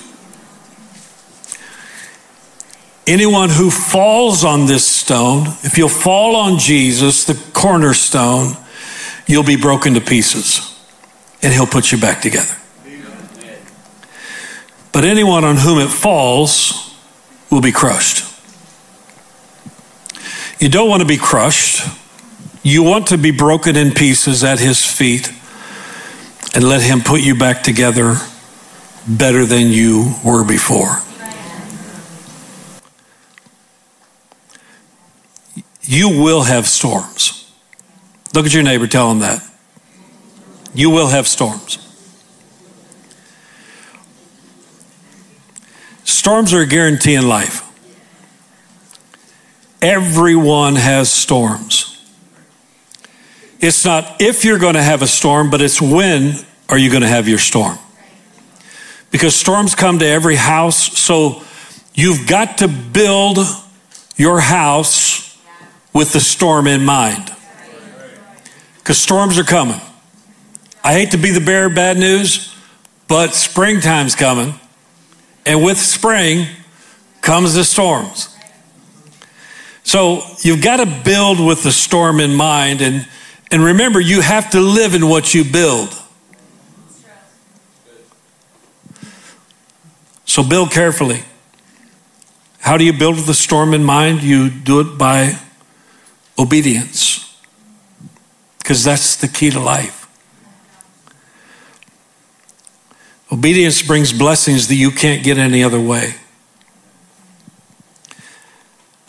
Anyone 3.08 3.50
who 3.50 3.72
falls 3.72 4.44
on 4.44 4.66
this 4.66 4.86
stone, 4.86 5.48
if 5.64 5.78
you'll 5.78 5.88
fall 5.88 6.36
on 6.36 6.60
Jesus, 6.60 7.24
the 7.24 7.42
cornerstone, 7.54 8.58
you'll 9.26 9.44
be 9.44 9.56
broken 9.56 9.94
to 9.94 10.02
pieces 10.02 10.78
and 11.42 11.54
he'll 11.54 11.66
put 11.66 11.90
you 11.92 11.98
back 11.98 12.22
together. 12.22 12.54
But 14.92 15.06
anyone 15.06 15.46
on 15.46 15.56
whom 15.56 15.80
it 15.80 15.90
falls 15.90 16.94
will 17.50 17.62
be 17.62 17.72
crushed. 17.72 18.26
You 20.60 20.68
don't 20.68 20.90
want 20.90 21.02
to 21.02 21.08
be 21.08 21.18
crushed. 21.18 21.88
You 22.64 22.84
want 22.84 23.08
to 23.08 23.18
be 23.18 23.32
broken 23.32 23.78
in 23.78 23.92
pieces 23.92 24.44
at 24.44 24.60
his 24.60 24.84
feet 24.84 25.32
and 26.56 26.68
let 26.68 26.82
him 26.82 27.00
put 27.02 27.22
you 27.22 27.36
back 27.36 27.64
together 27.64 28.16
better 29.08 29.46
than 29.46 29.68
you 29.68 30.16
were 30.26 30.44
before. 30.44 31.02
You 35.88 36.22
will 36.22 36.44
have 36.44 36.68
storms. 36.68 37.50
Look 38.34 38.46
at 38.46 38.54
your 38.54 38.64
neighbor, 38.64 38.88
tell 38.88 39.10
him 39.10 39.20
that. 39.20 39.42
You 40.74 40.90
will 40.90 41.08
have 41.08 41.28
storms. 41.28 41.80
Storms 46.04 46.54
are 46.54 46.62
a 46.62 46.66
guarantee 46.66 47.16
in 47.16 47.28
life. 47.28 47.64
Everyone 49.82 50.76
has 50.76 51.10
storms. 51.10 51.94
It's 53.62 53.86
not 53.86 54.22
if 54.22 54.44
you're 54.44 54.60
going 54.60 54.76
to 54.76 54.84
have 54.84 55.02
a 55.02 55.08
storm, 55.08 55.50
but 55.50 55.62
it's 55.62 55.82
when 55.82 56.34
are 56.68 56.78
you 56.78 56.90
going 56.90 57.02
to 57.02 57.08
have 57.08 57.30
your 57.30 57.40
storm. 57.40 57.78
Because 59.10 59.36
storms 59.36 59.74
come 59.74 60.00
to 60.00 60.06
every 60.06 60.36
house, 60.36 60.98
so 60.98 61.44
you've 61.94 62.28
got 62.28 62.58
to 62.58 62.68
build 62.68 63.40
your 64.18 64.42
house 64.42 65.27
with 65.98 66.14
the 66.14 66.20
storm 66.20 66.68
in 66.68 66.86
mind. 66.86 67.34
Because 68.78 69.00
storms 69.00 69.40
are 69.40 69.44
coming. 69.44 69.82
I 70.84 70.94
hate 70.94 71.10
to 71.12 71.18
be 71.18 71.32
the 71.32 71.42
bearer 71.42 71.66
of 71.66 71.74
bad 71.74 71.98
news, 71.98 72.56
but 73.08 73.34
springtime's 73.34 74.14
coming. 74.14 74.54
And 75.44 75.64
with 75.64 75.80
spring 75.80 76.46
comes 77.22 77.56
the 77.56 77.64
storms. 77.64 78.38
So 79.82 80.22
you've 80.42 80.62
got 80.62 80.78
to 80.78 81.04
build 81.04 81.44
with 81.44 81.64
the 81.64 81.72
storm 81.72 82.20
in 82.20 82.36
mind. 82.36 82.82
And, 82.82 83.08
and 83.50 83.64
remember, 83.64 84.00
you 84.00 84.22
have 84.22 84.52
to 84.52 84.60
live 84.60 84.94
in 84.94 85.10
what 85.10 85.34
you 85.34 85.44
build. 85.44 85.90
So 90.26 90.44
build 90.44 90.70
carefully. 90.70 91.24
How 92.60 92.78
do 92.78 92.86
you 92.86 92.94
build 92.94 93.16
with 93.16 93.26
the 93.26 93.34
storm 93.34 93.74
in 93.74 93.84
mind? 93.84 94.22
You 94.22 94.52
do 94.52 94.80
it 94.82 95.00
by 95.00 95.40
obedience, 96.38 97.36
because 98.60 98.84
that's 98.84 99.16
the 99.16 99.28
key 99.28 99.50
to 99.50 99.60
life. 99.60 100.08
Obedience 103.32 103.82
brings 103.82 104.14
blessings 104.14 104.68
that 104.70 104.76
you 104.76 104.92
can't 104.92 105.24
get 105.24 105.38
any 105.38 105.64
other 105.64 105.82
way. 105.82 106.16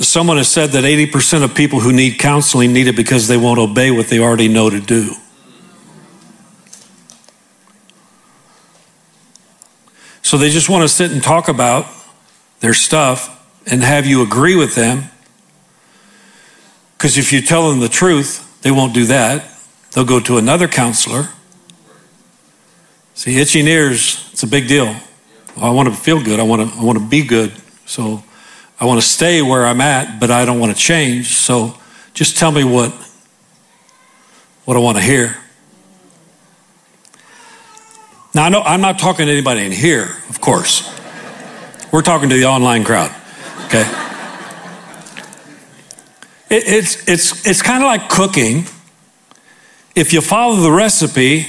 Someone 0.00 0.36
has 0.36 0.48
said 0.48 0.70
that 0.70 0.84
80% 0.84 1.44
of 1.44 1.54
people 1.54 1.80
who 1.80 1.92
need 1.92 2.18
counseling 2.18 2.72
need 2.72 2.86
it 2.86 2.96
because 2.96 3.28
they 3.28 3.36
won't 3.36 3.58
obey 3.58 3.90
what 3.90 4.06
they 4.06 4.18
already 4.18 4.48
know 4.48 4.70
to 4.70 4.80
do. 4.80 5.14
So 10.22 10.36
they 10.36 10.50
just 10.50 10.68
want 10.68 10.82
to 10.82 10.88
sit 10.88 11.10
and 11.10 11.22
talk 11.22 11.48
about 11.48 11.86
their 12.60 12.74
stuff 12.74 13.34
and 13.66 13.82
have 13.82 14.06
you 14.06 14.22
agree 14.22 14.56
with 14.56 14.74
them 14.74 15.04
because 16.98 17.16
if 17.16 17.32
you 17.32 17.40
tell 17.40 17.70
them 17.70 17.78
the 17.78 17.88
truth, 17.88 18.60
they 18.62 18.72
won't 18.72 18.92
do 18.92 19.06
that. 19.06 19.48
They'll 19.92 20.04
go 20.04 20.18
to 20.18 20.36
another 20.36 20.66
counselor. 20.66 21.28
See, 23.14 23.40
itching 23.40 23.68
ears, 23.68 24.28
it's 24.32 24.42
a 24.42 24.48
big 24.48 24.66
deal. 24.66 24.96
Well, 25.56 25.64
I 25.64 25.70
want 25.70 25.88
to 25.88 25.94
feel 25.94 26.20
good. 26.22 26.40
I 26.40 26.42
want 26.42 26.68
to, 26.68 26.76
I 26.76 26.82
want 26.82 26.98
to 26.98 27.06
be 27.06 27.22
good. 27.22 27.52
So 27.86 28.24
I 28.80 28.84
want 28.84 29.00
to 29.00 29.06
stay 29.06 29.42
where 29.42 29.64
I'm 29.64 29.80
at, 29.80 30.18
but 30.18 30.32
I 30.32 30.44
don't 30.44 30.58
want 30.58 30.76
to 30.76 30.78
change. 30.78 31.28
So 31.28 31.78
just 32.14 32.36
tell 32.36 32.50
me 32.50 32.64
what, 32.64 32.90
what 34.64 34.76
I 34.76 34.80
want 34.80 34.98
to 34.98 35.02
hear. 35.02 35.36
Now, 38.34 38.44
I 38.44 38.48
know 38.48 38.60
I'm 38.60 38.80
not 38.80 38.98
talking 38.98 39.26
to 39.26 39.32
anybody 39.32 39.64
in 39.64 39.70
here, 39.70 40.16
of 40.28 40.40
course. 40.40 40.92
We're 41.92 42.02
talking 42.02 42.28
to 42.28 42.34
the 42.34 42.46
online 42.46 42.82
crowd, 42.82 43.14
okay? 43.66 44.07
It, 46.50 46.64
it's 46.66 47.08
it's, 47.08 47.46
it's 47.46 47.62
kind 47.62 47.82
of 47.82 47.86
like 47.86 48.08
cooking. 48.08 48.66
If 49.94 50.12
you 50.12 50.20
follow 50.20 50.56
the 50.56 50.70
recipe, 50.70 51.46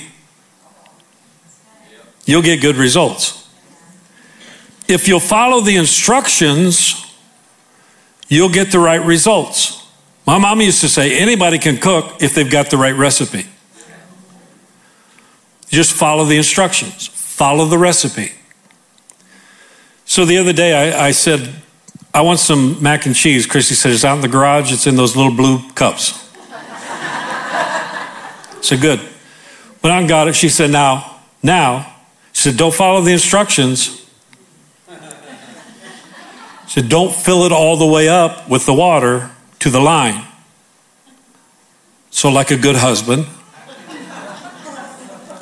you'll 2.26 2.42
get 2.42 2.62
good 2.62 2.76
results. 2.76 3.48
If 4.88 5.08
you'll 5.08 5.20
follow 5.20 5.62
the 5.62 5.76
instructions, 5.76 7.06
you'll 8.28 8.50
get 8.50 8.72
the 8.72 8.80
right 8.80 9.04
results. 9.04 9.88
My 10.26 10.38
mom 10.38 10.62
used 10.62 10.82
to 10.82 10.90
say 10.90 11.20
anybody 11.20 11.60
can 11.60 11.78
cook 11.78 12.22
if 12.22 12.34
they've 12.36 12.50
got 12.50 12.70
the 12.70 12.78
right 12.78 12.96
recipe. 12.96 13.46
Just 15.70 15.94
follow 15.94 16.26
the 16.26 16.38
instructions, 16.38 17.08
follow 17.08 17.66
the 17.66 17.78
recipe. 17.78 18.34
So 20.06 20.26
the 20.26 20.38
other 20.40 20.54
day 20.54 20.94
I, 20.94 21.08
I 21.08 21.12
said, 21.12 21.54
I 22.14 22.22
want 22.22 22.40
some 22.40 22.82
mac 22.82 23.06
and 23.06 23.16
cheese. 23.16 23.46
Christy 23.46 23.76
said, 23.76 23.92
It's 23.92 24.04
out 24.04 24.16
in 24.16 24.22
the 24.22 24.28
garage. 24.28 24.72
It's 24.72 24.88
in 24.88 24.96
those 24.96 25.16
little 25.16 25.34
blue 25.34 25.70
cups. 25.72 26.28
So 28.62 28.78
Good. 28.78 29.00
Out 29.84 30.02
and 30.02 30.10
got 30.10 30.28
it. 30.28 30.36
She 30.36 30.50
said, 30.50 30.72
Now, 30.72 31.20
now, 31.42 31.96
she 32.34 32.50
said, 32.50 32.58
Don't 32.58 32.74
follow 32.74 33.02
the 33.02 33.12
instructions. 33.12 34.06
She 36.68 36.82
said, 36.82 36.90
Don't 36.90 37.14
fill 37.14 37.44
it 37.44 37.52
all 37.52 37.78
the 37.78 37.88
way 37.88 38.10
up 38.10 38.50
with 38.50 38.66
the 38.66 38.74
water 38.74 39.32
to 39.60 39.70
the 39.70 39.80
line. 39.80 40.26
So, 42.12 42.30
like 42.30 42.52
a 42.52 42.58
good 42.58 42.76
husband, 42.76 43.28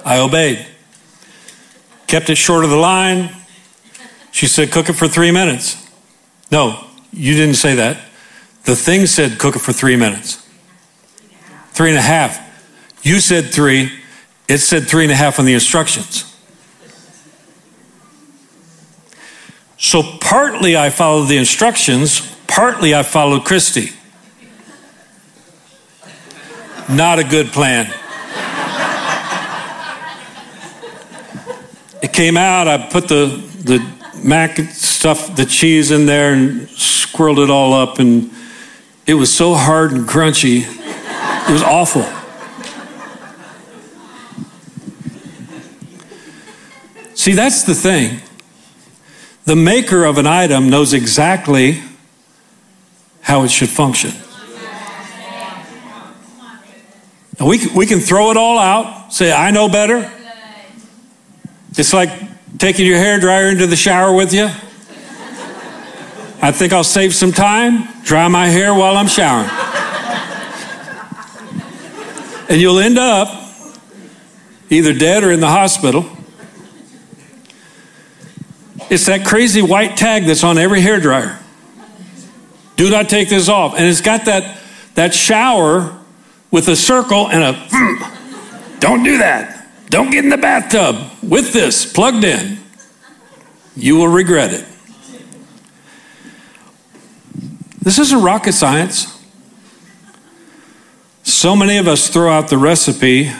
I 0.05 0.19
obeyed. 0.19 0.65
Kept 2.07 2.29
it 2.29 2.35
short 2.35 2.63
of 2.63 2.69
the 2.69 2.77
line. 2.77 3.35
She 4.31 4.47
said, 4.47 4.71
Cook 4.71 4.89
it 4.89 4.93
for 4.93 5.07
three 5.07 5.31
minutes. 5.31 5.86
No, 6.51 6.85
you 7.11 7.33
didn't 7.35 7.55
say 7.55 7.75
that. 7.75 7.97
The 8.63 8.75
thing 8.75 9.05
said 9.05 9.39
cook 9.39 9.55
it 9.55 9.59
for 9.59 9.73
three 9.73 9.95
minutes. 9.95 10.45
Three 11.71 11.89
and 11.89 11.97
a 11.97 12.01
half. 12.01 12.43
You 13.03 13.19
said 13.19 13.45
three. 13.45 13.91
It 14.47 14.59
said 14.59 14.87
three 14.87 15.03
and 15.03 15.11
a 15.11 15.15
half 15.15 15.39
on 15.39 15.45
the 15.45 15.53
instructions. 15.53 16.23
So 19.77 20.01
partly 20.19 20.75
I 20.75 20.89
followed 20.89 21.25
the 21.25 21.37
instructions, 21.37 22.35
partly 22.47 22.95
I 22.95 23.03
followed 23.03 23.45
Christy. 23.45 23.91
Not 26.89 27.19
a 27.19 27.23
good 27.23 27.47
plan. 27.47 27.93
It 32.01 32.13
came 32.13 32.37
out, 32.37 32.67
I 32.67 32.89
put 32.89 33.07
the, 33.07 33.43
the 33.63 33.96
mac 34.23 34.57
stuffed 34.71 35.35
the 35.35 35.45
cheese 35.45 35.91
in 35.91 36.05
there 36.05 36.33
and 36.33 36.67
squirreled 36.69 37.43
it 37.43 37.49
all 37.49 37.73
up, 37.73 37.99
and 37.99 38.31
it 39.05 39.13
was 39.13 39.33
so 39.33 39.53
hard 39.53 39.91
and 39.91 40.07
crunchy. 40.07 40.63
It 40.63 41.51
was 41.51 41.63
awful. 41.63 42.03
See, 47.15 47.33
that's 47.33 47.63
the 47.63 47.73
thing. 47.73 48.21
The 49.45 49.55
maker 49.55 50.05
of 50.05 50.17
an 50.17 50.27
item 50.27 50.69
knows 50.69 50.93
exactly 50.93 51.81
how 53.21 53.43
it 53.43 53.51
should 53.51 53.69
function. 53.69 54.11
Now, 57.39 57.47
We, 57.47 57.67
we 57.75 57.85
can 57.85 57.99
throw 57.99 58.31
it 58.31 58.37
all 58.37 58.57
out, 58.57 59.13
say, 59.13 59.31
I 59.31 59.51
know 59.51 59.69
better. 59.69 60.11
It's 61.77 61.93
like 61.93 62.09
taking 62.57 62.85
your 62.85 62.97
hair 62.97 63.19
dryer 63.19 63.47
into 63.47 63.67
the 63.67 63.75
shower 63.75 64.13
with 64.13 64.33
you. 64.33 64.45
I 66.39 66.51
think 66.51 66.73
I'll 66.73 66.83
save 66.83 67.13
some 67.13 67.31
time, 67.31 67.87
dry 68.03 68.27
my 68.27 68.47
hair 68.47 68.73
while 68.73 68.95
I'm 68.95 69.07
showering. 69.07 69.49
and 72.49 72.61
you'll 72.61 72.79
end 72.79 72.97
up 72.97 73.27
either 74.69 74.93
dead 74.93 75.23
or 75.23 75.31
in 75.31 75.39
the 75.39 75.47
hospital. 75.47 76.05
It's 78.89 79.07
that 79.07 79.25
crazy 79.25 79.61
white 79.61 79.97
tag 79.97 80.25
that's 80.25 80.43
on 80.43 80.57
every 80.57 80.81
hair 80.81 80.99
dryer. 80.99 81.37
Do 82.75 82.89
not 82.89 83.09
take 83.09 83.29
this 83.29 83.49
off. 83.49 83.73
And 83.75 83.85
it's 83.85 84.01
got 84.01 84.25
that, 84.25 84.61
that 84.93 85.13
shower 85.13 85.97
with 86.51 86.67
a 86.69 86.75
circle 86.75 87.27
and 87.27 87.43
a 87.43 88.79
don't 88.79 89.03
do 89.03 89.17
that. 89.17 89.56
Don't 89.89 90.11
get 90.11 90.23
in 90.23 90.29
the 90.29 90.37
bathtub 90.37 91.11
with 91.23 91.53
this 91.53 91.91
plugged 91.91 92.23
in. 92.23 92.57
You 93.75 93.95
will 93.95 94.07
regret 94.07 94.53
it. 94.53 94.65
This 97.81 97.99
isn't 97.99 98.21
rocket 98.21 98.53
science. 98.53 99.13
So 101.23 101.55
many 101.55 101.77
of 101.77 101.87
us 101.87 102.09
throw 102.09 102.29
out 102.29 102.49
the 102.49 102.57
recipe 102.57 103.31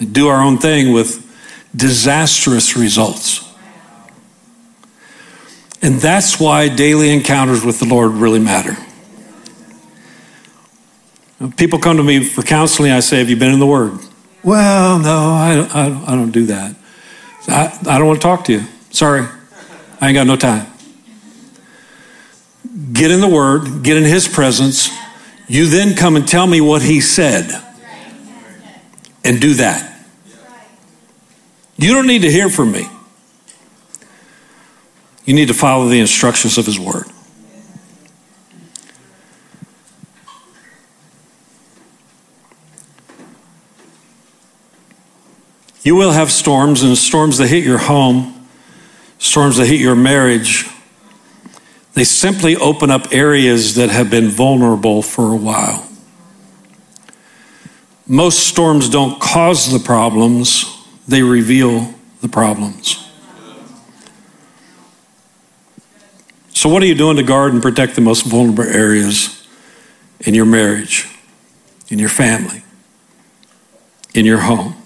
and 0.00 0.12
do 0.12 0.28
our 0.28 0.42
own 0.42 0.58
thing 0.58 0.92
with 0.92 1.24
disastrous 1.76 2.76
results. 2.76 3.44
And 5.82 6.00
that's 6.00 6.40
why 6.40 6.68
daily 6.68 7.10
encounters 7.10 7.64
with 7.64 7.78
the 7.78 7.84
Lord 7.84 8.12
really 8.12 8.40
matter. 8.40 8.76
People 11.56 11.78
come 11.78 11.96
to 11.98 12.02
me 12.02 12.24
for 12.24 12.42
counseling. 12.42 12.90
I 12.90 13.00
say, 13.00 13.18
Have 13.18 13.30
you 13.30 13.36
been 13.36 13.52
in 13.52 13.60
the 13.60 13.66
Word? 13.66 14.00
Well, 14.48 14.98
no, 14.98 15.34
I, 15.34 15.68
I, 15.74 16.12
I 16.12 16.14
don't 16.14 16.30
do 16.30 16.46
that. 16.46 16.74
I, 17.48 17.78
I 17.86 17.98
don't 17.98 18.06
want 18.06 18.18
to 18.18 18.26
talk 18.26 18.44
to 18.46 18.52
you. 18.54 18.62
Sorry, 18.88 19.26
I 20.00 20.08
ain't 20.08 20.14
got 20.14 20.26
no 20.26 20.36
time. 20.36 20.66
Get 22.94 23.10
in 23.10 23.20
the 23.20 23.28
Word, 23.28 23.82
get 23.82 23.98
in 23.98 24.04
His 24.04 24.26
presence. 24.26 24.88
You 25.48 25.66
then 25.66 25.94
come 25.94 26.16
and 26.16 26.26
tell 26.26 26.46
me 26.46 26.62
what 26.62 26.80
He 26.80 27.02
said. 27.02 27.62
And 29.22 29.38
do 29.38 29.52
that. 29.56 30.02
You 31.76 31.92
don't 31.92 32.06
need 32.06 32.22
to 32.22 32.30
hear 32.30 32.48
from 32.48 32.72
me. 32.72 32.88
You 35.26 35.34
need 35.34 35.48
to 35.48 35.54
follow 35.54 35.88
the 35.88 36.00
instructions 36.00 36.56
of 36.56 36.64
His 36.64 36.80
Word. 36.80 37.04
You 45.82 45.94
will 45.94 46.12
have 46.12 46.30
storms, 46.30 46.82
and 46.82 46.96
storms 46.96 47.38
that 47.38 47.48
hit 47.48 47.64
your 47.64 47.78
home, 47.78 48.48
storms 49.18 49.56
that 49.56 49.66
hit 49.66 49.80
your 49.80 49.94
marriage. 49.94 50.66
They 51.94 52.04
simply 52.04 52.56
open 52.56 52.90
up 52.90 53.12
areas 53.12 53.74
that 53.76 53.90
have 53.90 54.10
been 54.10 54.28
vulnerable 54.28 55.02
for 55.02 55.32
a 55.32 55.36
while. 55.36 55.88
Most 58.06 58.46
storms 58.46 58.88
don't 58.88 59.20
cause 59.20 59.70
the 59.70 59.78
problems, 59.78 60.64
they 61.06 61.22
reveal 61.22 61.92
the 62.20 62.28
problems. 62.28 63.04
So, 66.54 66.68
what 66.68 66.82
are 66.82 66.86
you 66.86 66.94
doing 66.94 67.16
to 67.18 67.22
guard 67.22 67.52
and 67.52 67.62
protect 67.62 67.94
the 67.94 68.00
most 68.00 68.26
vulnerable 68.26 68.64
areas 68.64 69.46
in 70.20 70.34
your 70.34 70.46
marriage, 70.46 71.06
in 71.88 71.98
your 71.98 72.08
family, 72.08 72.64
in 74.14 74.24
your 74.24 74.38
home? 74.38 74.77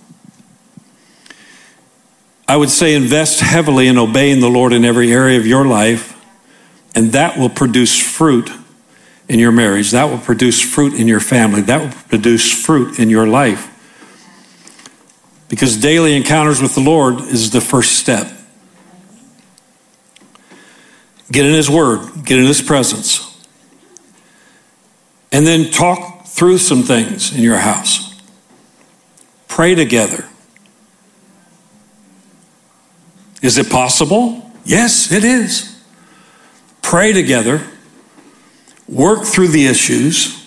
I 2.46 2.56
would 2.56 2.70
say 2.70 2.94
invest 2.94 3.40
heavily 3.40 3.86
in 3.86 3.98
obeying 3.98 4.40
the 4.40 4.50
Lord 4.50 4.72
in 4.72 4.84
every 4.84 5.12
area 5.12 5.38
of 5.38 5.46
your 5.46 5.64
life, 5.64 6.18
and 6.94 7.12
that 7.12 7.38
will 7.38 7.48
produce 7.48 7.98
fruit 7.98 8.50
in 9.28 9.38
your 9.38 9.52
marriage. 9.52 9.92
That 9.92 10.10
will 10.10 10.18
produce 10.18 10.60
fruit 10.60 10.94
in 10.94 11.08
your 11.08 11.20
family. 11.20 11.62
That 11.62 11.80
will 11.80 12.02
produce 12.08 12.52
fruit 12.52 12.98
in 12.98 13.08
your 13.08 13.26
life. 13.26 13.68
Because 15.48 15.76
daily 15.76 16.16
encounters 16.16 16.60
with 16.60 16.74
the 16.74 16.80
Lord 16.80 17.20
is 17.20 17.50
the 17.50 17.60
first 17.60 17.92
step. 17.92 18.30
Get 21.30 21.46
in 21.46 21.54
His 21.54 21.70
Word, 21.70 22.24
get 22.24 22.38
in 22.38 22.44
His 22.44 22.60
presence, 22.60 23.38
and 25.30 25.46
then 25.46 25.70
talk 25.70 26.26
through 26.26 26.58
some 26.58 26.82
things 26.82 27.34
in 27.34 27.42
your 27.42 27.58
house. 27.58 28.20
Pray 29.48 29.74
together. 29.74 30.26
Is 33.42 33.58
it 33.58 33.68
possible? 33.68 34.50
Yes, 34.64 35.10
it 35.12 35.24
is. 35.24 35.68
Pray 36.80 37.12
together, 37.12 37.66
work 38.88 39.24
through 39.24 39.48
the 39.48 39.66
issues, 39.66 40.46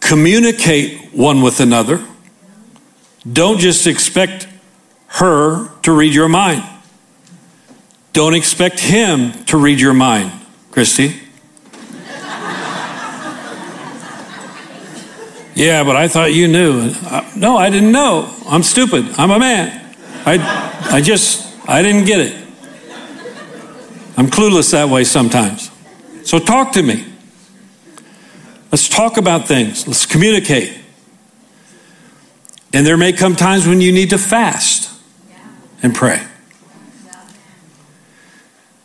communicate 0.00 1.14
one 1.14 1.40
with 1.42 1.60
another. 1.60 2.04
Don't 3.30 3.58
just 3.58 3.86
expect 3.86 4.46
her 5.06 5.68
to 5.82 5.92
read 5.92 6.12
your 6.12 6.28
mind. 6.28 6.62
Don't 8.12 8.34
expect 8.34 8.80
him 8.80 9.32
to 9.46 9.56
read 9.56 9.80
your 9.80 9.94
mind, 9.94 10.30
Christy. 10.70 11.04
yeah, 15.54 15.82
but 15.84 15.96
I 15.96 16.08
thought 16.08 16.34
you 16.34 16.48
knew. 16.48 16.92
No, 17.36 17.56
I 17.56 17.70
didn't 17.70 17.92
know. 17.92 18.30
I'm 18.46 18.62
stupid. 18.62 19.06
I'm 19.16 19.30
a 19.30 19.38
man. 19.38 19.96
I, 20.26 20.90
I 20.90 21.00
just 21.00 21.53
I 21.66 21.82
didn't 21.82 22.04
get 22.04 22.20
it. 22.20 22.44
I'm 24.16 24.28
clueless 24.28 24.70
that 24.72 24.88
way 24.88 25.04
sometimes. 25.04 25.70
So 26.24 26.38
talk 26.38 26.72
to 26.72 26.82
me. 26.82 27.04
Let's 28.70 28.88
talk 28.88 29.16
about 29.16 29.46
things. 29.46 29.86
Let's 29.86 30.06
communicate. 30.06 30.78
And 32.72 32.86
there 32.86 32.96
may 32.96 33.12
come 33.12 33.36
times 33.36 33.66
when 33.66 33.80
you 33.80 33.92
need 33.92 34.10
to 34.10 34.18
fast 34.18 34.90
and 35.82 35.94
pray. 35.94 36.26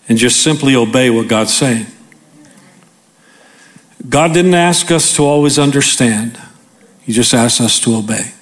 And 0.08 0.18
just 0.18 0.42
simply 0.42 0.76
obey 0.76 1.10
what 1.10 1.28
God's 1.28 1.54
saying. 1.54 1.88
God 4.08 4.34
didn't 4.34 4.54
ask 4.54 4.92
us 4.92 5.15
to 5.15 5.24
always 5.24 5.60
understand, 5.60 6.39
He 7.02 7.12
just 7.12 7.34
asked 7.34 7.62
us 7.62 7.80
to 7.82 7.96
obey. 7.96 8.34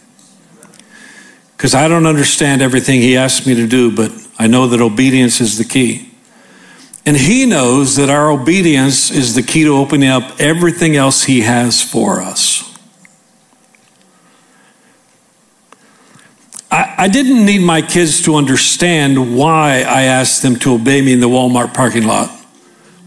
Because 1.56 1.74
I 1.74 1.88
don't 1.88 2.06
understand 2.06 2.62
everything 2.62 3.02
He 3.02 3.18
asked 3.18 3.48
me 3.48 3.56
to 3.56 3.68
do, 3.68 3.94
but 3.94 4.12
I 4.40 4.48
know 4.48 4.68
that 4.68 4.82
obedience 4.82 5.42
is 5.42 5.58
the 5.58 5.66
key. 5.66 6.12
And 7.06 7.16
He 7.18 7.46
knows 7.46 7.96
that 7.96 8.10
our 8.10 8.30
obedience 8.30 9.10
is 9.10 9.34
the 9.34 9.44
key 9.44 9.64
to 9.64 9.76
opening 9.76 10.10
up 10.10 10.40
everything 10.40 10.96
else 10.96 11.24
He 11.24 11.42
has 11.42 11.82
for 11.82 12.22
us. 12.22 12.64
I, 16.70 16.96
I 16.98 17.08
didn't 17.08 17.46
need 17.46 17.62
my 17.62 17.82
kids 17.82 18.24
to 18.24 18.36
understand 18.36 19.38
why 19.38 19.82
I 19.82 20.04
asked 20.04 20.42
them 20.42 20.58
to 20.58 20.74
obey 20.74 21.02
me 21.02 21.14
in 21.14 21.20
the 21.20 21.30
Walmart 21.30 21.74
parking 21.74 22.06
lot 22.06 22.30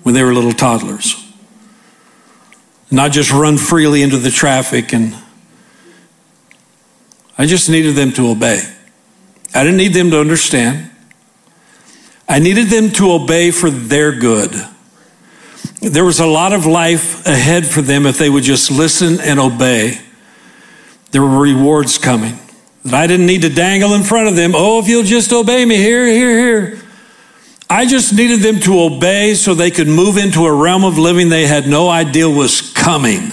when 0.02 0.14
they 0.14 0.22
were 0.22 0.32
little 0.32 0.52
toddlers. 0.52 1.16
Not 2.90 3.12
just 3.12 3.30
run 3.30 3.56
freely 3.56 4.02
into 4.02 4.16
the 4.16 4.30
traffic 4.30 4.92
and 4.92 5.14
I 7.38 7.46
just 7.46 7.70
needed 7.70 7.94
them 7.94 8.12
to 8.12 8.28
obey. 8.30 8.60
I 9.54 9.62
didn't 9.62 9.78
need 9.78 9.94
them 9.94 10.10
to 10.10 10.20
understand. 10.20 10.90
I 12.30 12.38
needed 12.38 12.68
them 12.68 12.90
to 12.90 13.10
obey 13.10 13.50
for 13.50 13.70
their 13.70 14.12
good. 14.12 14.52
There 15.82 16.04
was 16.04 16.20
a 16.20 16.26
lot 16.26 16.52
of 16.52 16.64
life 16.64 17.26
ahead 17.26 17.66
for 17.66 17.82
them 17.82 18.06
if 18.06 18.18
they 18.18 18.30
would 18.30 18.44
just 18.44 18.70
listen 18.70 19.18
and 19.18 19.40
obey. 19.40 20.00
There 21.10 21.22
were 21.22 21.40
rewards 21.40 21.98
coming 21.98 22.38
that 22.84 22.94
I 22.94 23.08
didn't 23.08 23.26
need 23.26 23.42
to 23.42 23.48
dangle 23.48 23.94
in 23.94 24.04
front 24.04 24.28
of 24.28 24.36
them. 24.36 24.52
Oh, 24.54 24.78
if 24.78 24.86
you'll 24.86 25.02
just 25.02 25.32
obey 25.32 25.64
me, 25.64 25.74
here, 25.74 26.06
here, 26.06 26.38
here. 26.38 26.82
I 27.68 27.84
just 27.84 28.14
needed 28.14 28.42
them 28.42 28.60
to 28.60 28.78
obey 28.78 29.34
so 29.34 29.52
they 29.52 29.72
could 29.72 29.88
move 29.88 30.16
into 30.16 30.46
a 30.46 30.54
realm 30.54 30.84
of 30.84 30.98
living 30.98 31.30
they 31.30 31.48
had 31.48 31.66
no 31.66 31.88
idea 31.88 32.30
was 32.30 32.72
coming. 32.74 33.32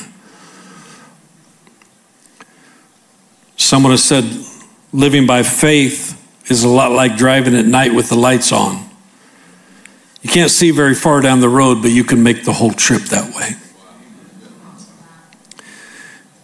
Someone 3.57 3.91
has 3.91 4.03
said 4.03 4.25
living 4.91 5.27
by 5.27 5.43
faith 5.43 6.15
is 6.49 6.63
a 6.63 6.67
lot 6.67 6.91
like 6.91 7.15
driving 7.15 7.55
at 7.55 7.65
night 7.65 7.93
with 7.93 8.09
the 8.09 8.15
lights 8.15 8.51
on. 8.51 8.86
You 10.21 10.29
can't 10.29 10.51
see 10.51 10.71
very 10.71 10.95
far 10.95 11.21
down 11.21 11.39
the 11.39 11.49
road, 11.49 11.81
but 11.81 11.91
you 11.91 12.03
can 12.03 12.23
make 12.23 12.43
the 12.43 12.53
whole 12.53 12.71
trip 12.71 13.03
that 13.03 13.33
way. 13.35 13.55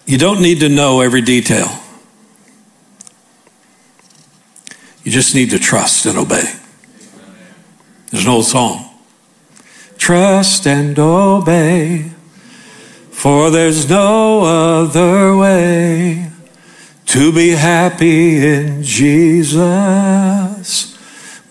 You 0.06 0.18
don't 0.18 0.42
need 0.42 0.60
to 0.60 0.70
know 0.70 1.02
every 1.02 1.22
detail. 1.22 1.80
You 5.04 5.12
just 5.12 5.36
need 5.36 5.50
to 5.50 5.60
trust 5.60 6.06
and 6.06 6.18
obey. 6.18 6.44
There's 8.10 8.26
an 8.26 8.32
old 8.32 8.46
song. 8.46 8.90
Trust 9.98 10.68
and 10.68 10.98
obey, 11.00 12.12
for 13.12 13.50
there's 13.50 13.90
no 13.90 14.44
other 14.44 15.36
way. 15.36 16.30
to 17.14 17.32
be 17.32 17.50
happy 17.50 18.44
in 18.44 18.82
Jesus, 18.82 19.62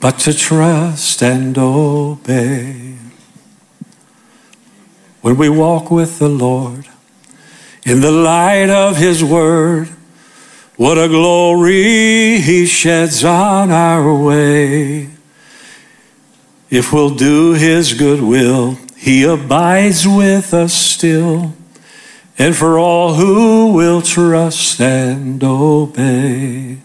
but 0.02 0.18
to 0.18 0.34
trust 0.34 1.22
and 1.22 1.56
obey. 1.56 2.96
When 5.20 5.36
we 5.36 5.48
walk 5.48 5.92
with 5.92 6.18
the 6.18 6.28
Lord 6.28 6.88
in 7.84 8.00
the 8.00 8.10
light 8.10 8.68
of 8.68 8.96
His 8.96 9.22
Word, 9.22 9.88
what 10.74 10.98
a 10.98 11.06
glory 11.06 12.40
He 12.40 12.66
sheds 12.66 13.24
on 13.24 13.70
our 13.70 14.12
way. 14.12 15.10
If 16.68 16.92
we'll 16.92 17.14
do 17.14 17.52
His 17.52 17.94
good 17.94 18.22
will, 18.22 18.78
He 18.96 19.22
abides 19.22 20.04
with 20.04 20.52
us 20.52 20.74
still 20.74 21.52
and 22.36 22.56
for 22.56 22.76
all 22.76 23.14
who 23.14 23.72
will 23.72 24.02
trust 24.02 24.80
and 24.80 25.44
obey. 25.44 26.78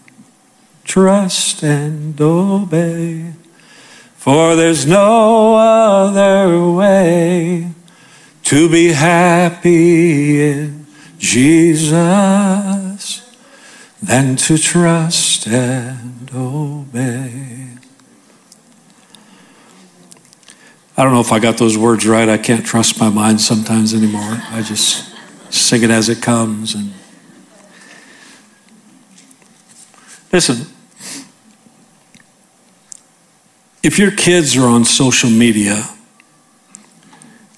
Trust 0.88 1.62
and 1.62 2.18
obey, 2.18 3.34
for 4.16 4.56
there's 4.56 4.86
no 4.86 5.54
other 5.54 6.72
way 6.72 7.72
to 8.44 8.70
be 8.70 8.92
happy 8.92 10.40
in 10.40 10.86
Jesus 11.18 12.00
than 14.02 14.36
to 14.36 14.56
trust 14.56 15.46
and 15.46 16.30
obey. 16.34 17.68
I 20.96 21.04
don't 21.04 21.12
know 21.12 21.20
if 21.20 21.32
I 21.32 21.38
got 21.38 21.58
those 21.58 21.76
words 21.76 22.06
right. 22.06 22.30
I 22.30 22.38
can't 22.38 22.64
trust 22.64 22.98
my 22.98 23.10
mind 23.10 23.42
sometimes 23.42 23.92
anymore. 23.92 24.42
I 24.50 24.62
just 24.62 25.14
sing 25.50 25.82
it 25.82 25.90
as 25.90 26.08
it 26.08 26.22
comes 26.22 26.74
and 26.74 26.94
listen 30.32 30.77
if 33.88 33.98
your 33.98 34.10
kids 34.10 34.54
are 34.54 34.66
on 34.66 34.84
social 34.84 35.30
media 35.30 35.88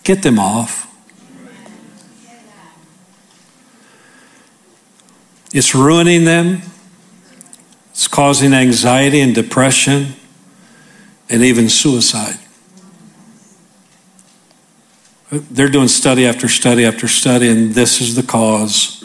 get 0.05 0.23
them 0.23 0.39
off. 0.39 0.87
It's 5.53 5.75
ruining 5.75 6.27
them. 6.27 6.63
It's 7.91 8.07
causing 8.07 8.53
anxiety 8.53 9.21
and 9.21 9.35
depression 9.35 10.15
and 11.29 11.43
even 11.43 11.69
suicide. 11.69 12.39
They're 15.33 15.69
doing 15.69 15.89
study 15.89 16.27
after 16.27 16.47
study 16.47 16.85
after 16.85 17.09
study, 17.09 17.49
and 17.49 17.75
this 17.75 18.01
is 18.01 18.15
the 18.15 18.23
cause, 18.23 19.03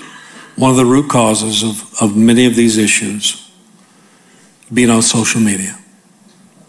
one 0.57 0.69
of 0.69 0.77
the 0.77 0.85
root 0.85 1.09
causes 1.09 1.63
of, 1.63 1.91
of 1.99 2.15
many 2.15 2.45
of 2.45 2.55
these 2.55 2.77
issues 2.77 3.49
being 4.71 4.91
on 4.91 5.01
social 5.01 5.41
media. 5.41 5.79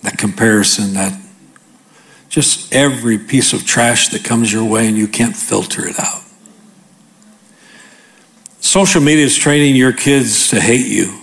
That 0.07 0.17
comparison, 0.17 0.95
that 0.95 1.21
just 2.31 2.73
every 2.73 3.19
piece 3.19 3.53
of 3.53 3.67
trash 3.67 4.09
that 4.09 4.25
comes 4.25 4.53
your 4.53 4.65
way 4.65 4.89
and 4.89 4.97
you 4.97 5.07
can't 5.07 5.37
filter 5.37 5.87
it 5.87 5.99
out. 5.99 6.23
Social 8.61 9.03
media 9.03 9.25
is 9.25 9.37
training 9.37 9.77
your 9.77 9.93
kids 9.93 10.49
to 10.49 10.61
hate 10.61 10.87
you. 10.87 11.21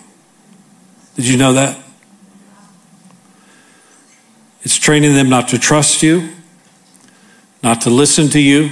Did 1.15 1.27
you 1.27 1.37
know 1.37 1.53
that? 1.53 1.79
It's 4.61 4.77
training 4.77 5.13
them 5.13 5.29
not 5.29 5.47
to 5.49 5.57
trust 5.57 6.03
you 6.03 6.29
not 7.63 7.79
to 7.81 7.89
listen 7.89 8.27
to 8.29 8.39
you, 8.39 8.71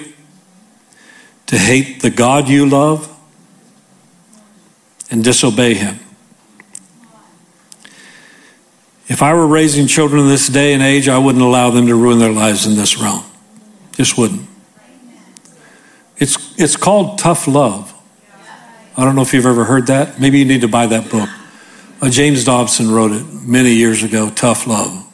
to 1.47 1.58
hate 1.58 2.02
the 2.02 2.10
God 2.10 2.50
you 2.50 2.67
love, 2.67 3.08
and 5.10 5.24
disobey 5.24 5.74
Him. 5.74 6.00
If 9.12 9.21
I 9.21 9.34
were 9.34 9.45
raising 9.45 9.88
children 9.88 10.21
in 10.21 10.30
this 10.30 10.47
day 10.47 10.71
and 10.71 10.82
age, 10.82 11.10
I 11.10 11.17
wouldn't 11.17 11.43
allow 11.43 11.69
them 11.69 11.88
to 11.88 11.95
ruin 11.95 12.17
their 12.17 12.32
lives 12.32 12.65
in 12.65 12.76
this 12.76 12.97
realm. 12.97 13.26
Just 13.91 14.17
wouldn't. 14.17 14.47
It's, 16.15 16.58
it's 16.58 16.78
called 16.78 17.19
tough 17.19 17.45
love. 17.45 17.93
I 18.95 19.04
don't 19.04 19.17
know 19.17 19.21
if 19.21 19.34
you've 19.34 19.45
ever 19.45 19.65
heard 19.65 19.88
that. 19.88 20.21
Maybe 20.21 20.39
you 20.39 20.45
need 20.45 20.62
to 20.62 20.69
buy 20.69 20.86
that 20.86 21.12
book. 21.12 21.28
Uh, 22.02 22.10
James 22.10 22.45
Dobson 22.45 22.89
wrote 22.89 23.12
it 23.12 23.26
many 23.26 23.74
years 23.74 24.02
ago 24.02 24.30
Tough 24.30 24.65
Love. 24.65 25.06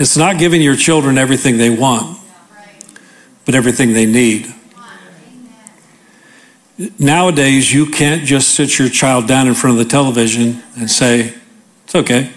It's 0.00 0.16
not 0.16 0.36
giving 0.36 0.60
your 0.60 0.74
children 0.74 1.16
everything 1.16 1.58
they 1.58 1.70
want, 1.70 2.18
but 3.44 3.54
everything 3.54 3.92
they 3.92 4.04
need. 4.04 4.52
Nowadays, 6.98 7.72
you 7.72 7.86
can't 7.86 8.24
just 8.24 8.50
sit 8.50 8.78
your 8.78 8.88
child 8.88 9.26
down 9.26 9.48
in 9.48 9.54
front 9.54 9.78
of 9.78 9.84
the 9.84 9.90
television 9.90 10.62
and 10.76 10.90
say, 10.90 11.34
It's 11.84 11.94
okay. 11.94 12.32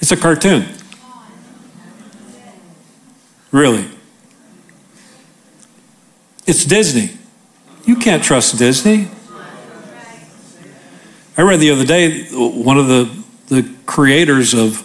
It's 0.00 0.10
a 0.10 0.16
cartoon. 0.16 0.66
Really. 3.52 3.88
It's 6.46 6.64
Disney. 6.64 7.16
You 7.84 7.96
can't 7.96 8.22
trust 8.22 8.58
Disney. 8.58 9.08
I 11.36 11.42
read 11.42 11.60
the 11.60 11.70
other 11.70 11.84
day 11.84 12.24
one 12.32 12.78
of 12.78 12.88
the, 12.88 13.10
the 13.48 13.68
creators 13.86 14.54
of 14.54 14.82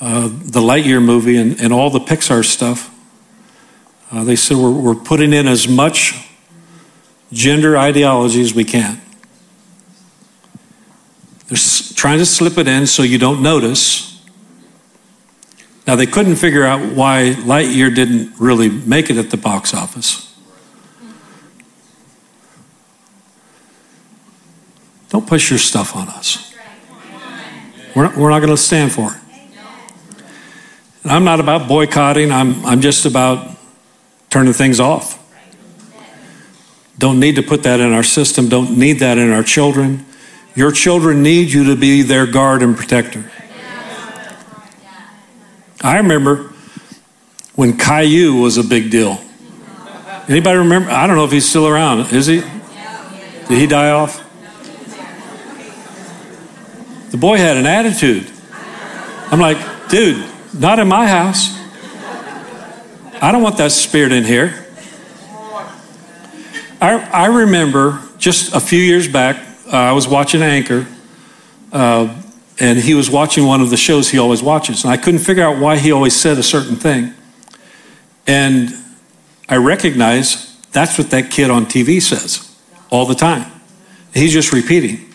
uh, 0.00 0.28
the 0.28 0.60
Lightyear 0.60 1.02
movie 1.04 1.36
and, 1.36 1.60
and 1.60 1.72
all 1.72 1.90
the 1.90 2.00
Pixar 2.00 2.44
stuff, 2.44 2.94
uh, 4.10 4.24
they 4.24 4.36
said 4.36 4.56
we're, 4.56 4.70
we're 4.70 4.94
putting 4.94 5.32
in 5.32 5.46
as 5.46 5.68
much 5.68 6.29
gender 7.32 7.76
ideology 7.76 8.40
as 8.40 8.54
we 8.54 8.64
can. 8.64 9.00
They're 11.48 11.58
trying 11.94 12.18
to 12.18 12.26
slip 12.26 12.58
it 12.58 12.68
in 12.68 12.86
so 12.86 13.02
you 13.02 13.18
don't 13.18 13.42
notice. 13.42 14.24
Now, 15.86 15.96
they 15.96 16.06
couldn't 16.06 16.36
figure 16.36 16.64
out 16.64 16.94
why 16.94 17.34
Lightyear 17.36 17.94
didn't 17.94 18.38
really 18.38 18.68
make 18.68 19.10
it 19.10 19.16
at 19.16 19.30
the 19.30 19.36
box 19.36 19.74
office. 19.74 20.26
Don't 25.08 25.26
push 25.26 25.50
your 25.50 25.58
stuff 25.58 25.96
on 25.96 26.08
us. 26.08 26.54
We're 27.96 28.04
not, 28.04 28.16
we're 28.16 28.30
not 28.30 28.38
going 28.38 28.50
to 28.50 28.56
stand 28.56 28.92
for 28.92 29.12
it. 29.12 29.18
And 31.02 31.10
I'm 31.10 31.24
not 31.24 31.40
about 31.40 31.66
boycotting, 31.66 32.30
I'm, 32.30 32.64
I'm 32.64 32.80
just 32.80 33.06
about 33.06 33.56
turning 34.28 34.52
things 34.52 34.78
off. 34.78 35.19
Don't 37.00 37.18
need 37.18 37.36
to 37.36 37.42
put 37.42 37.62
that 37.62 37.80
in 37.80 37.94
our 37.94 38.02
system, 38.02 38.50
don't 38.50 38.76
need 38.76 38.98
that 38.98 39.16
in 39.16 39.32
our 39.32 39.42
children. 39.42 40.04
Your 40.54 40.70
children 40.70 41.22
need 41.22 41.50
you 41.50 41.64
to 41.64 41.76
be 41.76 42.02
their 42.02 42.26
guard 42.26 42.62
and 42.62 42.76
protector. 42.76 43.30
I 45.80 45.96
remember 45.96 46.52
when 47.54 47.78
Caillou 47.78 48.34
was 48.34 48.58
a 48.58 48.64
big 48.64 48.90
deal. 48.90 49.18
Anybody 50.28 50.58
remember? 50.58 50.90
I 50.90 51.06
don't 51.06 51.16
know 51.16 51.24
if 51.24 51.32
he's 51.32 51.48
still 51.48 51.66
around. 51.66 52.12
Is 52.12 52.26
he? 52.26 52.42
Did 53.48 53.58
he 53.58 53.66
die 53.66 53.90
off? 53.90 54.22
The 57.12 57.16
boy 57.16 57.38
had 57.38 57.56
an 57.56 57.64
attitude. 57.64 58.30
I'm 59.32 59.40
like, 59.40 59.88
dude, 59.88 60.22
not 60.52 60.78
in 60.78 60.86
my 60.86 61.06
house. 61.06 61.58
I 63.22 63.32
don't 63.32 63.42
want 63.42 63.56
that 63.56 63.72
spirit 63.72 64.12
in 64.12 64.24
here. 64.24 64.66
I, 66.80 66.98
I 67.10 67.26
remember 67.26 68.00
just 68.16 68.54
a 68.54 68.60
few 68.60 68.80
years 68.80 69.06
back, 69.06 69.36
uh, 69.66 69.76
I 69.76 69.92
was 69.92 70.08
watching 70.08 70.40
Anchor, 70.40 70.86
uh, 71.72 72.22
and 72.58 72.78
he 72.78 72.94
was 72.94 73.10
watching 73.10 73.44
one 73.44 73.60
of 73.60 73.68
the 73.68 73.76
shows 73.76 74.08
he 74.08 74.18
always 74.18 74.42
watches. 74.42 74.84
And 74.84 74.92
I 74.92 74.96
couldn't 74.96 75.20
figure 75.20 75.44
out 75.44 75.58
why 75.58 75.76
he 75.76 75.92
always 75.92 76.16
said 76.16 76.38
a 76.38 76.42
certain 76.42 76.76
thing. 76.76 77.12
And 78.26 78.74
I 79.48 79.56
recognize 79.56 80.56
that's 80.72 80.96
what 80.96 81.10
that 81.10 81.30
kid 81.30 81.50
on 81.50 81.66
TV 81.66 82.00
says 82.00 82.54
all 82.90 83.04
the 83.04 83.14
time. 83.14 83.50
He's 84.14 84.32
just 84.32 84.52
repeating, 84.52 85.12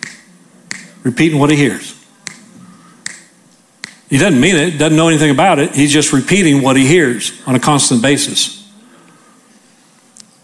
repeating 1.03 1.39
what 1.39 1.49
he 1.49 1.55
hears. 1.55 1.93
He 4.09 4.17
doesn't 4.19 4.39
mean 4.39 4.55
it, 4.55 4.77
doesn't 4.77 4.95
know 4.95 5.07
anything 5.07 5.31
about 5.31 5.57
it. 5.57 5.73
He's 5.73 5.91
just 5.91 6.13
repeating 6.13 6.61
what 6.61 6.77
he 6.77 6.85
hears 6.85 7.41
on 7.47 7.55
a 7.55 7.59
constant 7.59 8.03
basis. 8.03 8.71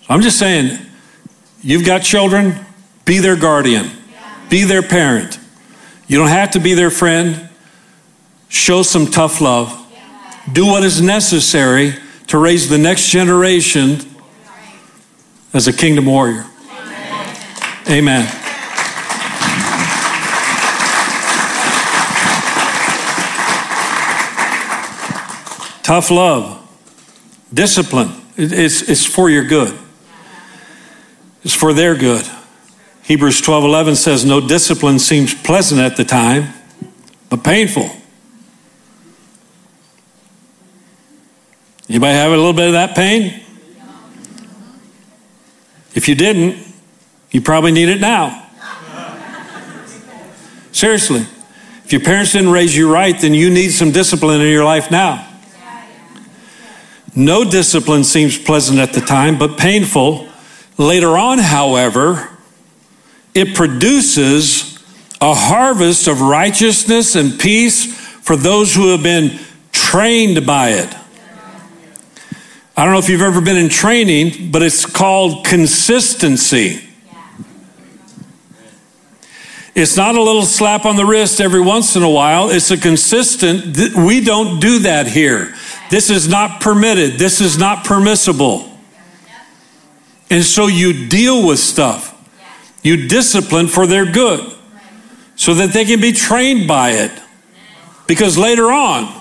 So 0.02 0.08
I'm 0.10 0.22
just 0.22 0.40
saying, 0.40 0.80
you've 1.62 1.86
got 1.86 2.04
children, 2.04 2.56
be 3.06 3.20
their 3.20 3.36
guardian, 3.36 3.90
be 4.50 4.64
their 4.64 4.82
parent. 4.82 5.40
You 6.08 6.18
don't 6.18 6.30
have 6.30 6.52
to 6.52 6.60
be 6.60 6.74
their 6.74 6.92
friend. 6.92 7.50
Show 8.50 8.84
some 8.84 9.08
tough 9.08 9.40
love. 9.40 9.78
Do 10.52 10.66
what 10.66 10.84
is 10.84 11.02
necessary 11.02 11.94
to 12.28 12.38
raise 12.38 12.68
the 12.70 12.78
next 12.78 13.10
generation 13.10 14.00
as 15.54 15.68
a 15.68 15.74
kingdom 15.74 16.06
warrior. 16.06 16.46
Amen. 17.90 18.26
Tough 25.84 26.12
love, 26.12 26.66
discipline. 27.54 28.12
It's, 28.38 28.82
it's 28.84 29.06
for 29.06 29.30
your 29.30 29.44
good, 29.44 29.78
it's 31.44 31.54
for 31.54 31.74
their 31.74 31.96
good. 31.96 32.26
Hebrews 33.04 33.42
12:11 33.42 33.96
says 33.96 34.24
no 34.24 34.40
discipline 34.40 35.00
seems 35.00 35.34
pleasant 35.34 35.82
at 35.82 35.98
the 35.98 36.06
time, 36.06 36.54
but 37.30 37.44
painful. 37.44 37.90
Anybody 41.90 42.14
have 42.14 42.32
a 42.32 42.38
little 42.38 42.54
bit 42.54 42.68
of 42.68 42.74
that 42.74 42.96
pain? 42.96 43.42
If 45.94 46.08
you 46.08 46.16
didn't, 46.16 46.66
you 47.32 47.42
probably 47.42 47.72
need 47.72 47.90
it 47.90 48.00
now. 48.00 48.48
Seriously. 50.72 51.26
If 51.84 51.92
your 51.92 52.02
parents 52.02 52.32
didn't 52.32 52.52
raise 52.52 52.74
you 52.76 52.90
right, 52.90 53.20
then 53.20 53.34
you 53.34 53.50
need 53.50 53.72
some 53.72 53.92
discipline 53.92 54.40
in 54.40 54.48
your 54.48 54.64
life 54.64 54.90
now. 54.90 55.28
No 57.14 57.44
discipline 57.44 58.06
seems 58.06 58.38
pleasant 58.38 58.80
at 58.80 58.94
the 58.94 59.02
time, 59.02 59.38
but 59.38 59.58
painful. 59.58 60.30
Later 60.82 61.16
on, 61.16 61.38
however, 61.38 62.28
it 63.36 63.54
produces 63.56 64.80
a 65.22 65.36
harvest 65.36 66.08
of 66.08 66.22
righteousness 66.22 67.16
and 67.16 67.40
peace 67.40 67.96
for 67.96 68.36
those 68.36 68.74
who 68.74 68.90
have 68.90 69.04
been 69.04 69.40
trained 69.72 70.44
by 70.44 70.70
it. 70.70 70.92
I 72.76 72.84
don't 72.84 72.94
know 72.94 72.98
if 72.98 73.10
you've 73.10 73.22
ever 73.22 73.42
been 73.42 73.58
in 73.58 73.70
training, 73.70 74.50
but 74.50 74.64
it's 74.64 74.88
called 74.88 75.46
consistency. 75.46 76.82
It's 79.76 79.96
not 79.96 80.16
a 80.16 80.22
little 80.22 80.46
slap 80.46 80.86
on 80.86 80.96
the 80.96 81.06
wrist 81.06 81.40
every 81.40 81.62
once 81.62 81.96
in 81.96 82.02
a 82.02 82.10
while. 82.10 82.50
It's 82.50 82.72
a 82.72 82.78
consistent, 82.78 83.78
we 83.96 84.20
don't 84.20 84.60
do 84.60 84.80
that 84.80 85.06
here. 85.06 85.54
This 85.92 86.10
is 86.10 86.28
not 86.28 86.60
permitted. 86.60 87.20
This 87.20 87.40
is 87.40 87.60
not 87.60 87.86
permissible. 87.86 88.71
And 90.32 90.46
so 90.46 90.68
you 90.68 91.08
deal 91.08 91.46
with 91.46 91.60
stuff. 91.60 92.08
You 92.84 93.08
discipline 93.10 93.68
for 93.68 93.86
their 93.86 94.10
good 94.10 94.50
so 95.36 95.54
that 95.56 95.74
they 95.74 95.84
can 95.84 96.00
be 96.00 96.14
trained 96.14 96.70
by 96.70 96.92
it. 96.92 97.12
Because 98.08 98.38
later 98.38 98.72
on, 98.72 99.14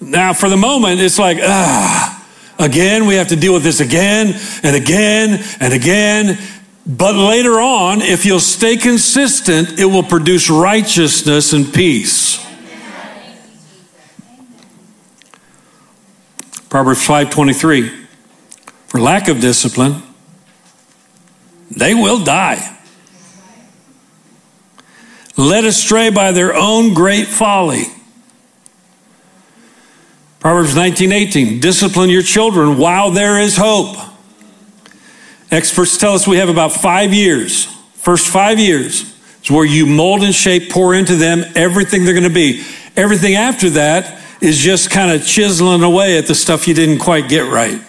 now 0.00 0.32
for 0.32 0.48
the 0.48 0.56
moment, 0.56 1.00
it's 1.00 1.18
like, 1.18 1.36
ah, 1.42 2.26
again, 2.58 3.06
we 3.06 3.16
have 3.16 3.28
to 3.28 3.36
deal 3.36 3.52
with 3.52 3.62
this 3.62 3.80
again 3.80 4.34
and 4.62 4.74
again 4.74 5.44
and 5.60 5.74
again. 5.74 6.38
But 6.86 7.14
later 7.14 7.60
on, 7.60 8.00
if 8.00 8.24
you'll 8.24 8.40
stay 8.40 8.78
consistent, 8.78 9.78
it 9.78 9.84
will 9.84 10.02
produce 10.02 10.48
righteousness 10.48 11.52
and 11.52 11.72
peace. 11.72 12.42
Proverbs 16.70 17.06
5:23 17.06 18.03
For 18.88 19.00
lack 19.00 19.28
of 19.28 19.40
discipline 19.40 20.02
they 21.70 21.94
will 21.94 22.22
die 22.22 22.74
led 25.36 25.64
astray 25.64 26.10
by 26.10 26.32
their 26.32 26.54
own 26.54 26.94
great 26.94 27.26
folly. 27.26 27.84
Proverbs 30.40 30.74
19:18 30.74 31.60
Discipline 31.60 32.10
your 32.10 32.22
children 32.22 32.76
while 32.78 33.10
there 33.10 33.38
is 33.38 33.56
hope. 33.56 33.96
Experts 35.50 35.96
tell 35.96 36.14
us 36.14 36.26
we 36.26 36.36
have 36.36 36.48
about 36.48 36.72
5 36.72 37.14
years. 37.14 37.66
First 37.96 38.28
5 38.28 38.58
years 38.58 39.04
is 39.42 39.50
where 39.50 39.64
you 39.64 39.86
mold 39.86 40.22
and 40.22 40.34
shape, 40.34 40.70
pour 40.70 40.94
into 40.94 41.16
them 41.16 41.44
everything 41.54 42.04
they're 42.04 42.14
going 42.14 42.24
to 42.24 42.30
be. 42.30 42.64
Everything 42.96 43.34
after 43.34 43.70
that 43.70 44.20
is 44.40 44.58
just 44.58 44.90
kind 44.90 45.10
of 45.10 45.24
chiseling 45.26 45.82
away 45.82 46.18
at 46.18 46.26
the 46.26 46.34
stuff 46.34 46.68
you 46.68 46.74
didn't 46.74 46.98
quite 46.98 47.28
get 47.28 47.50
right. 47.50 47.80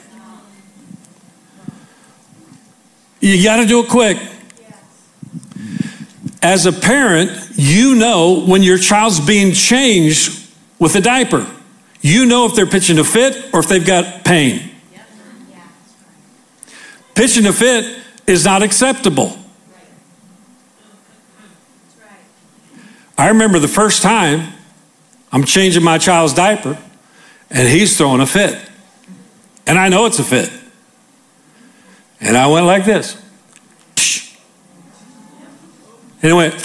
You 3.26 3.44
got 3.44 3.56
to 3.56 3.66
do 3.66 3.80
it 3.80 3.90
quick. 3.90 4.20
As 6.44 6.68
a 6.68 6.72
parent, 6.72 7.32
you 7.56 7.96
know 7.96 8.46
when 8.46 8.62
your 8.62 8.78
child's 8.78 9.20
being 9.20 9.52
changed 9.52 10.48
with 10.78 10.96
a 10.96 11.02
diaper. 11.02 11.50
You 12.02 12.28
know 12.28 12.46
if 12.46 12.54
they're 12.54 12.68
pitching 12.68 13.00
a 13.00 13.04
fit 13.04 13.52
or 13.52 13.62
if 13.62 13.68
they've 13.68 13.84
got 13.84 14.24
pain. 14.24 14.70
Pitching 17.16 17.48
a 17.48 17.52
fit 17.52 18.00
is 18.28 18.46
not 18.46 18.62
acceptable. 18.62 19.36
I 23.18 23.30
remember 23.30 23.58
the 23.58 23.68
first 23.68 24.04
time 24.04 24.54
I'm 25.32 25.46
changing 25.46 25.84
my 25.84 25.98
child's 25.98 26.36
diaper, 26.36 26.78
and 27.50 27.68
he's 27.68 27.98
throwing 27.98 28.22
a 28.22 28.28
fit. 28.28 28.56
And 29.66 29.80
I 29.80 29.90
know 29.90 30.06
it's 30.06 30.20
a 30.20 30.24
fit. 30.24 30.52
And 32.26 32.36
I 32.36 32.48
went 32.48 32.66
like 32.66 32.86
this. 32.86 33.22
And 36.24 36.32
it 36.32 36.34
went. 36.34 36.56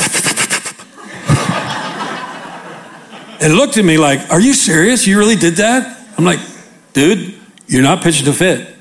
and 3.42 3.55
looked 3.55 3.77
at 3.77 3.85
me 3.85 3.99
like, 3.99 4.31
Are 4.31 4.40
you 4.40 4.55
serious? 4.55 5.07
You 5.07 5.18
really 5.18 5.37
did 5.37 5.57
that? 5.57 5.99
I'm 6.16 6.25
like, 6.25 6.40
Dude, 6.94 7.35
you're 7.66 7.83
not 7.83 8.03
pitching 8.03 8.27
a 8.27 8.33
fit. 8.33 8.75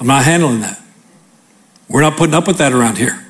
I'm 0.00 0.06
not 0.06 0.24
handling 0.24 0.62
that. 0.62 0.80
We're 1.86 2.00
not 2.00 2.16
putting 2.16 2.34
up 2.34 2.46
with 2.46 2.58
that 2.58 2.72
around 2.72 2.96
here. 2.96 3.22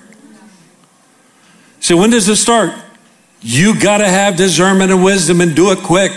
So, 1.80 1.96
when 1.96 2.10
does 2.10 2.24
this 2.24 2.40
start? 2.40 2.72
You 3.40 3.78
got 3.78 3.98
to 3.98 4.08
have 4.08 4.36
discernment 4.36 4.92
and 4.92 5.02
wisdom 5.02 5.40
and 5.40 5.56
do 5.56 5.72
it 5.72 5.78
quick. 5.78 6.12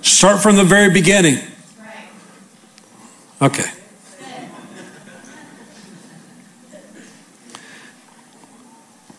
Start 0.00 0.40
from 0.40 0.54
the 0.54 0.64
very 0.64 0.90
beginning. 0.90 1.40
Okay. 3.42 3.68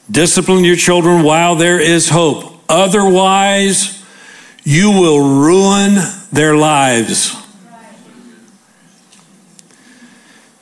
Discipline 0.10 0.64
your 0.64 0.76
children 0.76 1.24
while 1.24 1.56
there 1.56 1.80
is 1.80 2.10
hope. 2.10 2.62
Otherwise, 2.70 4.04
you 4.64 4.92
will 4.92 5.42
ruin 5.42 5.96
their 6.32 6.56
lives. 6.56 7.36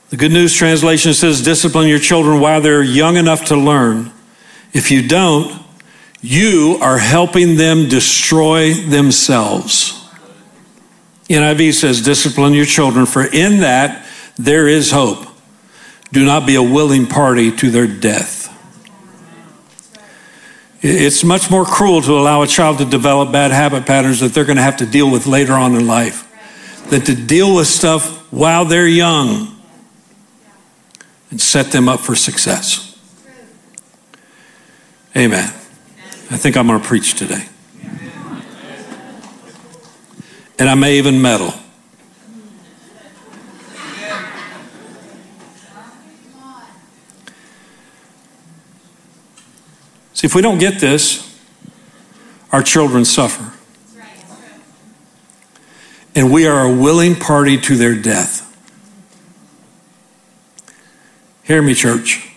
The 0.10 0.18
Good 0.18 0.32
News 0.32 0.54
Translation 0.54 1.14
says, 1.14 1.42
Discipline 1.42 1.88
your 1.88 2.00
children 2.00 2.40
while 2.40 2.62
they're 2.62 2.84
young 2.84 3.18
enough 3.18 3.46
to 3.46 3.56
learn. 3.56 4.12
If 4.74 4.92
you 4.92 5.08
don't, 5.08 5.64
you 6.22 6.78
are 6.82 6.98
helping 6.98 7.58
them 7.58 7.90
destroy 7.90 8.74
themselves. 8.74 10.04
NIV 11.28 11.74
says, 11.74 12.02
discipline 12.02 12.54
your 12.54 12.66
children, 12.66 13.06
for 13.06 13.24
in 13.24 13.60
that 13.60 14.06
there 14.38 14.68
is 14.68 14.92
hope. 14.92 15.26
Do 16.12 16.26
not 16.26 16.46
be 16.46 16.56
a 16.56 16.64
willing 16.64 17.08
party 17.08 17.52
to 17.58 17.70
their 17.72 17.88
death. 17.88 18.43
It's 20.86 21.24
much 21.24 21.50
more 21.50 21.64
cruel 21.64 22.02
to 22.02 22.12
allow 22.12 22.42
a 22.42 22.48
child 22.48 22.80
to 22.80 22.86
develop 22.86 23.32
bad 23.32 23.52
habit 23.52 23.86
patterns 23.86 24.20
that 24.20 24.34
they're 24.34 24.44
going 24.44 24.58
to 24.58 24.64
have 24.64 24.78
to 24.78 24.86
deal 24.86 25.10
with 25.10 25.26
later 25.26 25.54
on 25.54 25.76
in 25.76 25.88
life 25.88 26.30
than 26.90 27.00
to 27.04 27.16
deal 27.16 27.56
with 27.56 27.68
stuff 27.68 28.32
while 28.34 28.66
they're 28.66 28.86
young 28.86 29.58
and 31.32 31.40
set 31.40 31.72
them 31.72 31.88
up 31.88 32.02
for 32.02 32.16
success. 32.16 33.00
Amen. 35.16 35.46
I 36.30 36.38
think 36.38 36.58
I'm 36.58 36.68
going 36.68 36.82
to 36.82 36.86
preach 36.86 37.14
today. 37.14 37.46
And 40.60 40.70
I 40.70 40.76
may 40.76 40.98
even 40.98 41.22
meddle. 41.22 41.54
See, 50.24 50.28
if 50.28 50.36
we 50.36 50.42
don't 50.42 50.58
get 50.58 50.80
this, 50.80 51.38
our 52.54 52.64
children 52.64 53.04
suffer. 53.04 53.52
And 56.16 56.32
we 56.32 56.48
are 56.48 56.64
a 56.64 56.74
willing 56.74 57.18
party 57.18 57.58
to 57.58 57.76
their 57.76 57.94
death. 57.94 58.40
Hear 61.44 61.62
me, 61.62 61.74
church. 61.74 62.32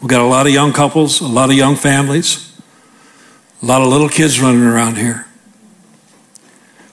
We've 0.00 0.08
got 0.08 0.20
a 0.20 0.28
lot 0.28 0.46
of 0.46 0.52
young 0.52 0.72
couples, 0.72 1.20
a 1.20 1.26
lot 1.26 1.50
of 1.50 1.56
young 1.56 1.74
families, 1.74 2.56
a 3.60 3.66
lot 3.66 3.82
of 3.82 3.88
little 3.88 4.08
kids 4.08 4.40
running 4.40 4.62
around 4.62 4.98
here. 4.98 5.26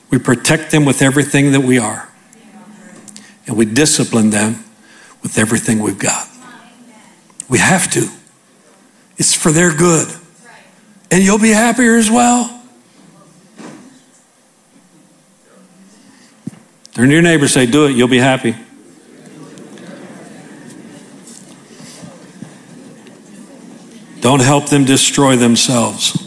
We 0.10 0.18
protect 0.18 0.72
them 0.72 0.86
with 0.86 1.04
everything 1.04 1.52
that 1.52 1.62
we 1.62 1.78
are, 1.78 2.12
and 3.46 3.56
we 3.56 3.66
discipline 3.66 4.32
them 4.32 4.64
with 5.22 5.38
everything 5.38 5.84
we've 5.84 6.00
got. 6.00 6.28
We 7.48 7.60
have 7.60 7.92
to. 7.92 8.10
It's 9.18 9.36
for 9.36 9.52
their 9.52 9.76
good. 9.76 10.08
And 11.12 11.24
you'll 11.24 11.40
be 11.40 11.52
happier 11.52 11.96
as 11.96 12.10
well. 12.10 12.62
Turn 16.94 17.08
to 17.08 17.14
your 17.14 17.22
neighbor 17.22 17.48
say, 17.48 17.66
Do 17.66 17.86
it, 17.86 17.92
you'll 17.92 18.08
be 18.08 18.20
happy. 18.20 18.56
Don't 24.22 24.42
help 24.42 24.70
them 24.70 24.86
destroy 24.86 25.36
themselves. 25.36 26.23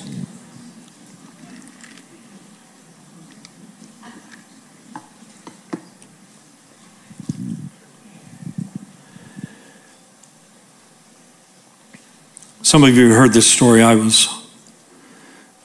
Some 12.66 12.82
of 12.82 12.96
you 12.96 13.14
heard 13.14 13.32
this 13.32 13.48
story. 13.48 13.80
I 13.80 13.94
was 13.94 14.26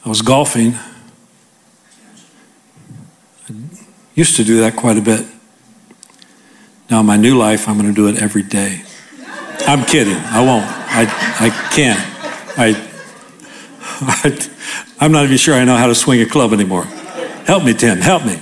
I 0.05 0.09
was 0.09 0.21
golfing. 0.21 0.75
I 3.49 3.53
used 4.13 4.35
to 4.35 4.43
do 4.43 4.59
that 4.59 4.75
quite 4.75 4.99
a 4.99 5.01
bit. 5.01 5.25
Now, 6.91 6.99
in 6.99 7.07
my 7.07 7.17
new 7.17 7.35
life, 7.35 7.67
I'm 7.67 7.79
going 7.79 7.89
to 7.89 7.95
do 7.95 8.07
it 8.07 8.21
every 8.21 8.43
day. 8.43 8.83
I'm 9.61 9.83
kidding. 9.83 10.13
I 10.13 10.45
won't. 10.45 10.63
I, 10.63 11.07
I 11.39 11.49
can't. 11.73 11.99
I, 12.55 12.75
I, 14.23 14.49
I'm 14.99 15.11
not 15.11 15.23
even 15.23 15.37
sure 15.37 15.55
I 15.55 15.63
know 15.63 15.77
how 15.77 15.87
to 15.87 15.95
swing 15.95 16.21
a 16.21 16.27
club 16.27 16.53
anymore. 16.53 16.83
Help 17.47 17.63
me, 17.63 17.73
Tim. 17.73 17.97
Help 17.97 18.27
me. 18.27 18.39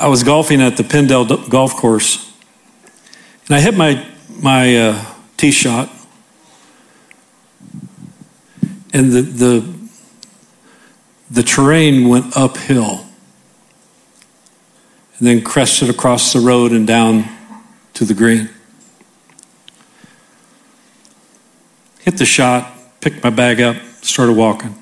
I 0.00 0.08
was 0.08 0.22
golfing 0.22 0.62
at 0.62 0.78
the 0.78 0.84
Pendle 0.84 1.26
Golf 1.26 1.76
Course, 1.76 2.32
and 3.48 3.56
I 3.56 3.60
hit 3.60 3.76
my 3.76 4.08
my 4.42 4.76
uh, 4.76 5.04
tee 5.36 5.52
shot, 5.52 5.88
and 8.92 9.12
the 9.12 9.22
the 9.22 9.74
the 11.30 11.42
terrain 11.44 12.08
went 12.08 12.36
uphill, 12.36 13.06
and 15.16 15.26
then 15.26 15.42
crested 15.42 15.88
across 15.88 16.32
the 16.32 16.40
road 16.40 16.72
and 16.72 16.86
down 16.86 17.24
to 17.94 18.04
the 18.04 18.14
green. 18.14 18.50
Hit 22.00 22.18
the 22.18 22.26
shot, 22.26 22.68
picked 23.00 23.22
my 23.22 23.30
bag 23.30 23.60
up, 23.60 23.76
started 24.02 24.32
walking. 24.32 24.74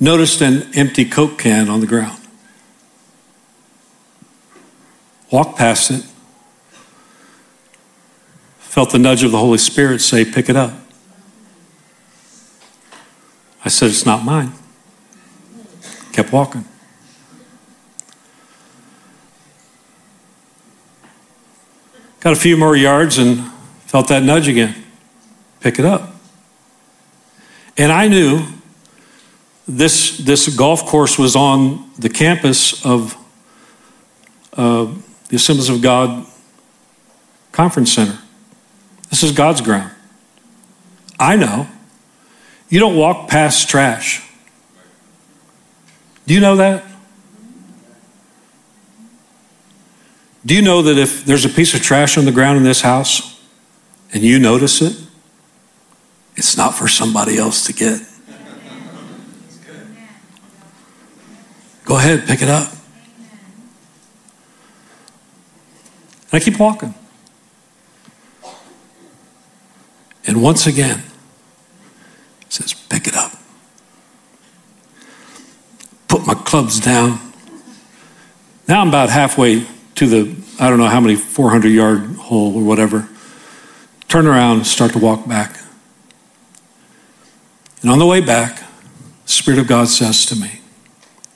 Noticed 0.00 0.40
an 0.40 0.70
empty 0.74 1.04
Coke 1.04 1.38
can 1.38 1.68
on 1.68 1.80
the 1.80 1.86
ground. 1.86 2.18
Walked 5.30 5.58
past 5.58 5.90
it. 5.90 6.04
Felt 8.78 8.92
the 8.92 8.98
nudge 9.00 9.24
of 9.24 9.32
the 9.32 9.38
Holy 9.38 9.58
Spirit 9.58 10.00
say, 10.00 10.24
Pick 10.24 10.48
it 10.48 10.54
up. 10.54 10.72
I 13.64 13.70
said, 13.70 13.90
It's 13.90 14.06
not 14.06 14.24
mine. 14.24 14.52
Kept 16.12 16.32
walking. 16.32 16.64
Got 22.20 22.34
a 22.34 22.36
few 22.36 22.56
more 22.56 22.76
yards 22.76 23.18
and 23.18 23.50
felt 23.86 24.06
that 24.06 24.22
nudge 24.22 24.46
again. 24.46 24.76
Pick 25.58 25.80
it 25.80 25.84
up. 25.84 26.14
And 27.76 27.90
I 27.90 28.06
knew 28.06 28.46
this, 29.66 30.18
this 30.18 30.54
golf 30.54 30.86
course 30.86 31.18
was 31.18 31.34
on 31.34 31.90
the 31.98 32.08
campus 32.08 32.86
of 32.86 33.16
uh, 34.52 34.86
the 35.30 35.34
Assemblies 35.34 35.68
of 35.68 35.82
God 35.82 36.24
Conference 37.50 37.92
Center. 37.92 38.20
This 39.10 39.22
is 39.22 39.32
God's 39.32 39.60
ground. 39.60 39.92
I 41.18 41.36
know. 41.36 41.66
You 42.68 42.80
don't 42.80 42.96
walk 42.96 43.28
past 43.28 43.68
trash. 43.68 44.22
Do 46.26 46.34
you 46.34 46.40
know 46.40 46.56
that? 46.56 46.84
Do 50.44 50.54
you 50.54 50.62
know 50.62 50.82
that 50.82 50.96
if 50.96 51.24
there's 51.24 51.44
a 51.44 51.48
piece 51.48 51.74
of 51.74 51.82
trash 51.82 52.16
on 52.16 52.24
the 52.24 52.32
ground 52.32 52.58
in 52.58 52.64
this 52.64 52.80
house 52.82 53.40
and 54.12 54.22
you 54.22 54.38
notice 54.38 54.80
it, 54.80 54.96
it's 56.36 56.56
not 56.56 56.74
for 56.74 56.88
somebody 56.88 57.36
else 57.36 57.66
to 57.66 57.72
get? 57.72 58.00
Go 61.84 61.96
ahead, 61.96 62.26
pick 62.26 62.42
it 62.42 62.48
up. 62.48 62.70
And 66.30 66.34
I 66.34 66.40
keep 66.40 66.58
walking. 66.58 66.94
And 70.28 70.42
once 70.42 70.66
again, 70.66 71.02
it 72.42 72.52
says, 72.52 72.74
pick 72.74 73.08
it 73.08 73.16
up. 73.16 73.32
Put 76.06 76.26
my 76.26 76.34
clubs 76.34 76.78
down. 76.78 77.18
Now 78.68 78.82
I'm 78.82 78.88
about 78.88 79.08
halfway 79.08 79.66
to 79.94 80.06
the, 80.06 80.36
I 80.60 80.68
don't 80.68 80.78
know 80.78 80.88
how 80.88 81.00
many, 81.00 81.16
400 81.16 81.68
yard 81.68 82.16
hole 82.16 82.54
or 82.54 82.62
whatever. 82.62 83.08
Turn 84.08 84.26
around, 84.26 84.58
and 84.58 84.66
start 84.66 84.92
to 84.92 84.98
walk 84.98 85.26
back. 85.26 85.58
And 87.80 87.90
on 87.90 87.98
the 87.98 88.06
way 88.06 88.20
back, 88.20 88.58
the 89.24 89.30
Spirit 89.30 89.58
of 89.58 89.66
God 89.66 89.88
says 89.88 90.26
to 90.26 90.36
me, 90.36 90.60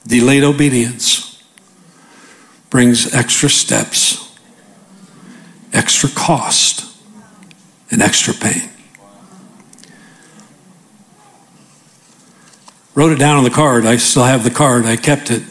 delayed 0.05 0.43
obedience 0.43 1.43
brings 2.69 3.11
extra 3.11 3.49
steps, 3.49 4.37
extra 5.71 6.09
cost, 6.09 6.95
and 7.89 7.99
extra 7.99 8.35
pain. 8.35 8.69
Wrote 12.95 13.11
it 13.11 13.19
down 13.19 13.37
on 13.37 13.43
the 13.43 13.49
card. 13.49 13.85
I 13.85 13.97
still 13.97 14.23
have 14.23 14.43
the 14.43 14.51
card. 14.51 14.85
I 14.85 14.95
kept 14.95 15.31
it. 15.31 15.43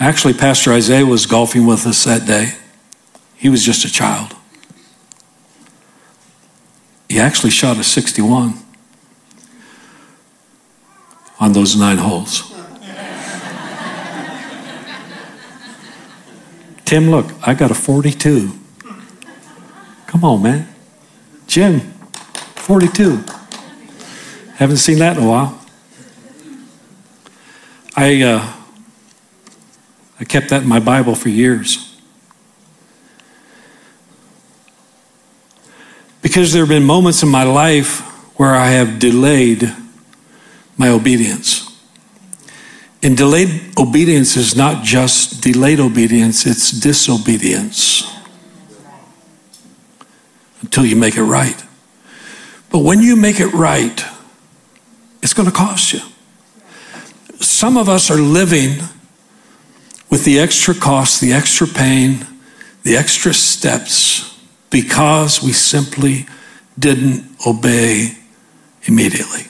Actually, 0.00 0.34
Pastor 0.34 0.72
Isaiah 0.72 1.06
was 1.06 1.24
golfing 1.24 1.66
with 1.66 1.86
us 1.86 2.02
that 2.04 2.26
day. 2.26 2.54
He 3.36 3.48
was 3.48 3.64
just 3.64 3.84
a 3.84 3.90
child. 3.90 4.34
He 7.08 7.20
actually 7.20 7.50
shot 7.50 7.76
a 7.78 7.84
61 7.84 8.54
on 11.38 11.52
those 11.52 11.76
nine 11.76 11.98
holes. 11.98 12.52
Tim, 16.84 17.10
look, 17.10 17.26
I 17.46 17.54
got 17.54 17.70
a 17.70 17.74
42. 17.74 18.52
Come 20.06 20.24
on, 20.24 20.42
man. 20.42 20.68
Jim, 21.46 21.80
42. 22.56 23.24
Haven't 24.54 24.76
seen 24.76 24.98
that 24.98 25.16
in 25.16 25.24
a 25.24 25.28
while. 25.28 25.60
I, 27.96 28.22
uh, 28.22 28.52
I 30.20 30.24
kept 30.24 30.48
that 30.50 30.62
in 30.62 30.68
my 30.68 30.80
Bible 30.80 31.14
for 31.14 31.28
years. 31.28 32.00
Because 36.22 36.52
there 36.52 36.62
have 36.62 36.68
been 36.68 36.84
moments 36.84 37.22
in 37.22 37.28
my 37.28 37.42
life 37.42 38.00
where 38.38 38.54
I 38.54 38.68
have 38.68 38.98
delayed 38.98 39.74
my 40.76 40.88
obedience. 40.88 41.70
And 43.02 43.16
delayed 43.16 43.76
obedience 43.76 44.36
is 44.36 44.56
not 44.56 44.84
just 44.84 45.42
delayed 45.42 45.78
obedience, 45.78 46.46
it's 46.46 46.70
disobedience 46.70 48.10
until 50.62 50.86
you 50.86 50.96
make 50.96 51.16
it 51.16 51.22
right. 51.22 51.62
But 52.70 52.78
when 52.78 53.02
you 53.02 53.14
make 53.14 53.38
it 53.38 53.52
right, 53.52 54.04
it's 55.24 55.32
going 55.32 55.48
to 55.48 55.54
cost 55.54 55.94
you. 55.94 56.00
Some 57.40 57.78
of 57.78 57.88
us 57.88 58.10
are 58.10 58.20
living 58.20 58.78
with 60.10 60.24
the 60.24 60.38
extra 60.38 60.74
cost, 60.74 61.22
the 61.22 61.32
extra 61.32 61.66
pain, 61.66 62.26
the 62.82 62.96
extra 62.96 63.32
steps 63.32 64.38
because 64.68 65.42
we 65.42 65.52
simply 65.52 66.26
didn't 66.78 67.24
obey 67.46 68.18
immediately. 68.82 69.46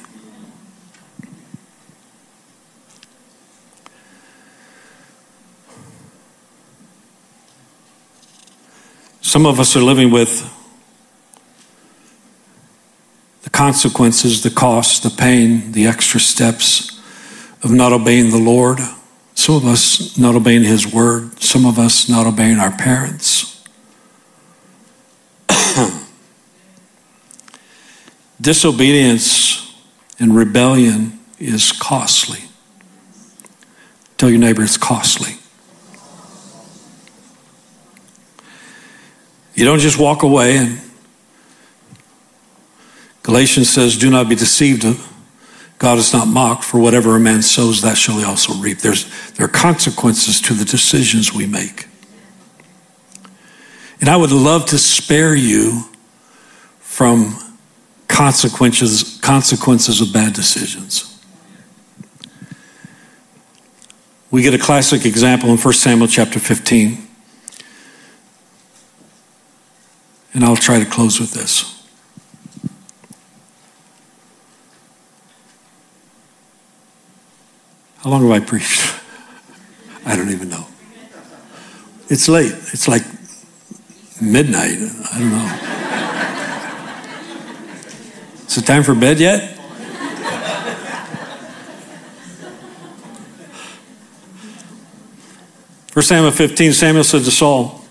Some 9.23 9.45
of 9.45 9.59
us 9.59 9.75
are 9.75 9.83
living 9.83 10.13
with 10.13 10.49
the 13.43 13.44
consequences, 13.55 14.43
the 14.43 14.51
cost, 14.51 15.03
the 15.05 15.11
pain, 15.11 15.73
the 15.73 15.87
extra 15.87 16.19
steps 16.19 17.01
of 17.63 17.71
not 17.71 17.93
obeying 17.93 18.31
the 18.31 18.39
Lord. 18.39 18.81
Some 19.37 19.55
of 19.55 19.65
us 19.65 20.19
not 20.19 20.35
obeying 20.35 20.65
His 20.65 20.93
word. 20.93 21.41
Some 21.41 21.65
of 21.65 21.79
us 21.79 22.09
not 22.09 22.27
obeying 22.27 22.59
our 22.59 22.73
parents. 22.73 23.65
Disobedience 28.41 29.73
and 30.19 30.35
rebellion 30.35 31.21
is 31.39 31.71
costly. 31.71 32.41
Tell 34.19 34.31
your 34.31 34.41
neighbor 34.41 34.65
it's 34.65 34.77
costly. 34.77 35.37
You 39.55 39.65
don't 39.65 39.79
just 39.79 40.01
walk 40.01 40.25
away 40.25 40.57
and 40.57 40.84
Galatians 43.25 43.69
says, 43.69 43.97
Do 43.97 44.09
not 44.09 44.29
be 44.29 44.37
deceived. 44.37 44.85
God 45.79 45.99
is 45.99 46.13
not 46.13 46.29
mocked, 46.29 46.63
for 46.63 46.79
whatever 46.79 47.17
a 47.17 47.21
man 47.21 47.43
sows, 47.43 47.83
that 47.83 47.99
shall 47.99 48.19
he 48.19 48.25
also 48.25 48.55
reap. 48.55 48.79
There's, 48.79 49.33
there 49.33 49.47
are 49.47 49.49
consequences 49.49 50.41
to 50.43 50.55
the 50.55 50.65
decisions 50.65 51.33
we 51.33 51.47
make. 51.47 51.89
And 54.01 54.09
I 54.09 54.17
would 54.17 54.31
love 54.31 54.67
to 54.67 54.79
spare 54.79 55.35
you 55.35 55.83
from 56.79 57.37
consequences, 58.07 59.19
consequences 59.21 60.01
of 60.01 60.13
bad 60.13 60.33
decisions. 60.33 61.15
we 64.35 64.43
get 64.43 64.53
a 64.53 64.59
classic 64.59 65.07
example 65.07 65.49
in 65.51 65.57
1 65.57 65.75
Samuel 65.75 66.09
chapter 66.09 66.41
15. 66.41 67.07
And 70.33 70.45
I'll 70.45 70.57
try 70.57 70.81
to 70.81 70.85
close 70.85 71.21
with 71.21 71.31
this. 71.31 71.84
How 78.05 78.11
long 78.11 78.21
have 78.21 78.31
I 78.31 78.41
preached? 78.45 78.95
I 80.05 80.15
don't 80.15 80.29
even 80.29 80.51
know. 80.51 80.67
It's 82.11 82.29
late. 82.29 82.53
It's 82.53 82.87
like 82.87 83.03
midnight. 84.21 84.77
I 85.11 85.19
don't 85.19 85.31
know. 85.31 85.71
Is 88.47 88.59
it 88.59 88.67
time 88.67 88.83
for 88.83 88.95
bed 88.95 89.19
yet? 89.19 89.53
First 95.89 96.09
Samuel 96.09 96.31
15, 96.31 96.75
Samuel 96.75 97.05
said 97.05 97.23
to 97.23 97.31
Saul, 97.31 97.83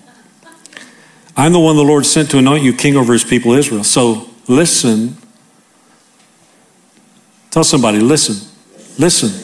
I'm 1.36 1.54
the 1.54 1.60
one 1.60 1.76
the 1.76 1.84
Lord 1.84 2.06
sent 2.06 2.30
to 2.32 2.38
anoint 2.38 2.64
you 2.64 2.74
king 2.74 2.96
over 2.96 3.14
his 3.14 3.24
people 3.24 3.54
Israel. 3.54 3.84
So 3.84 4.30
listen. 4.48 5.18
Tell 7.50 7.64
somebody, 7.64 7.98
listen. 7.98 8.48
Listen. 9.00 9.43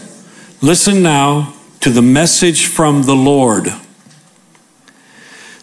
Listen 0.62 1.02
now 1.02 1.54
to 1.80 1.90
the 1.90 2.02
message 2.02 2.66
from 2.66 3.04
the 3.04 3.16
Lord. 3.16 3.70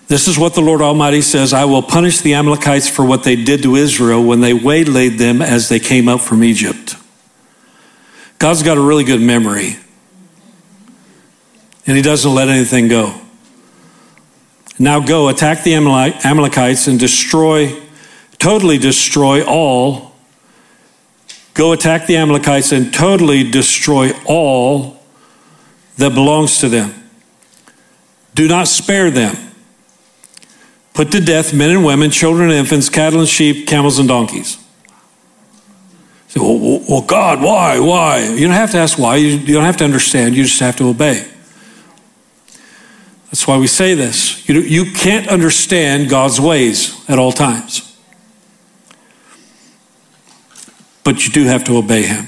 This 0.09 0.26
is 0.26 0.38
what 0.38 0.55
the 0.55 0.62
Lord 0.62 0.80
Almighty 0.80 1.20
says 1.20 1.53
I 1.53 1.66
will 1.66 1.82
punish 1.82 2.20
the 2.20 2.32
Amalekites 2.32 2.88
for 2.88 3.05
what 3.05 3.22
they 3.22 3.36
did 3.36 3.62
to 3.64 3.76
Israel 3.76 4.24
when 4.24 4.40
they 4.40 4.55
waylaid 4.55 5.18
them 5.18 5.42
as 5.42 5.68
they 5.68 5.80
came 5.80 6.09
up 6.09 6.20
from 6.20 6.42
Egypt. 6.42 6.97
God's 8.38 8.62
got 8.62 8.78
a 8.78 8.80
really 8.80 9.05
good 9.05 9.20
memory, 9.20 9.76
and 11.86 11.97
He 11.97 12.03
doesn't 12.03 12.34
let 12.34 12.49
anything 12.49 12.88
go. 12.88 13.20
Now 14.78 15.01
go, 15.01 15.28
attack 15.28 15.62
the 15.62 15.74
Amalekites 15.74 16.86
and 16.86 16.99
destroy, 16.99 17.78
totally 18.38 18.78
destroy 18.78 19.44
all. 19.44 20.05
Go 21.57 21.72
attack 21.72 22.07
the 22.07 22.18
Amalekites 22.18 22.70
and 22.70 22.92
totally 22.92 23.50
destroy 23.50 24.11
all 24.26 25.00
that 25.96 26.12
belongs 26.12 26.59
to 26.59 26.68
them. 26.68 26.92
Do 28.34 28.46
not 28.46 28.68
spare 28.68 29.11
them. 29.11 29.34
Put 30.92 31.11
to 31.12 31.20
death 31.20 31.54
men 31.54 31.70
and 31.70 31.82
women, 31.82 32.11
children 32.11 32.50
and 32.50 32.59
infants, 32.59 32.90
cattle 32.90 33.20
and 33.20 33.28
sheep, 33.28 33.66
camels 33.66 33.98
and 33.98 34.07
donkeys. 34.07 34.62
So, 36.28 36.42
well, 36.42 36.84
well, 36.86 37.02
God, 37.02 37.40
why? 37.40 37.80
Why? 37.80 38.28
You 38.34 38.46
don't 38.46 38.50
have 38.50 38.72
to 38.72 38.78
ask 38.78 38.98
why. 38.98 39.16
You, 39.16 39.54
don't 39.54 39.64
have 39.64 39.78
to 39.78 39.84
understand. 39.84 40.36
You 40.36 40.44
just 40.44 40.61
have 40.61 40.76
to 40.76 40.88
obey. 40.88 41.26
That's 43.26 43.46
why 43.46 43.57
we 43.57 43.66
say 43.66 43.94
this. 43.94 44.46
You, 44.46 44.61
you 44.61 44.92
can't 44.92 45.26
understand 45.28 46.11
God's 46.11 46.38
ways 46.38 47.02
at 47.09 47.18
all 47.18 47.32
times. 47.32 47.86
But 51.07 51.24
you 51.24 51.32
do 51.32 51.44
have 51.44 51.62
to 51.66 51.76
obey 51.76 52.02
him. 52.02 52.26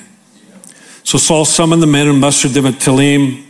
So 1.03 1.19
Saul 1.19 1.45
summoned 1.45 1.83
the 1.83 1.89
men 1.89 2.07
and 2.07 2.21
mustered 2.21 2.53
them 2.53 2.65
at 2.65 2.75
Telaim, 2.75 3.45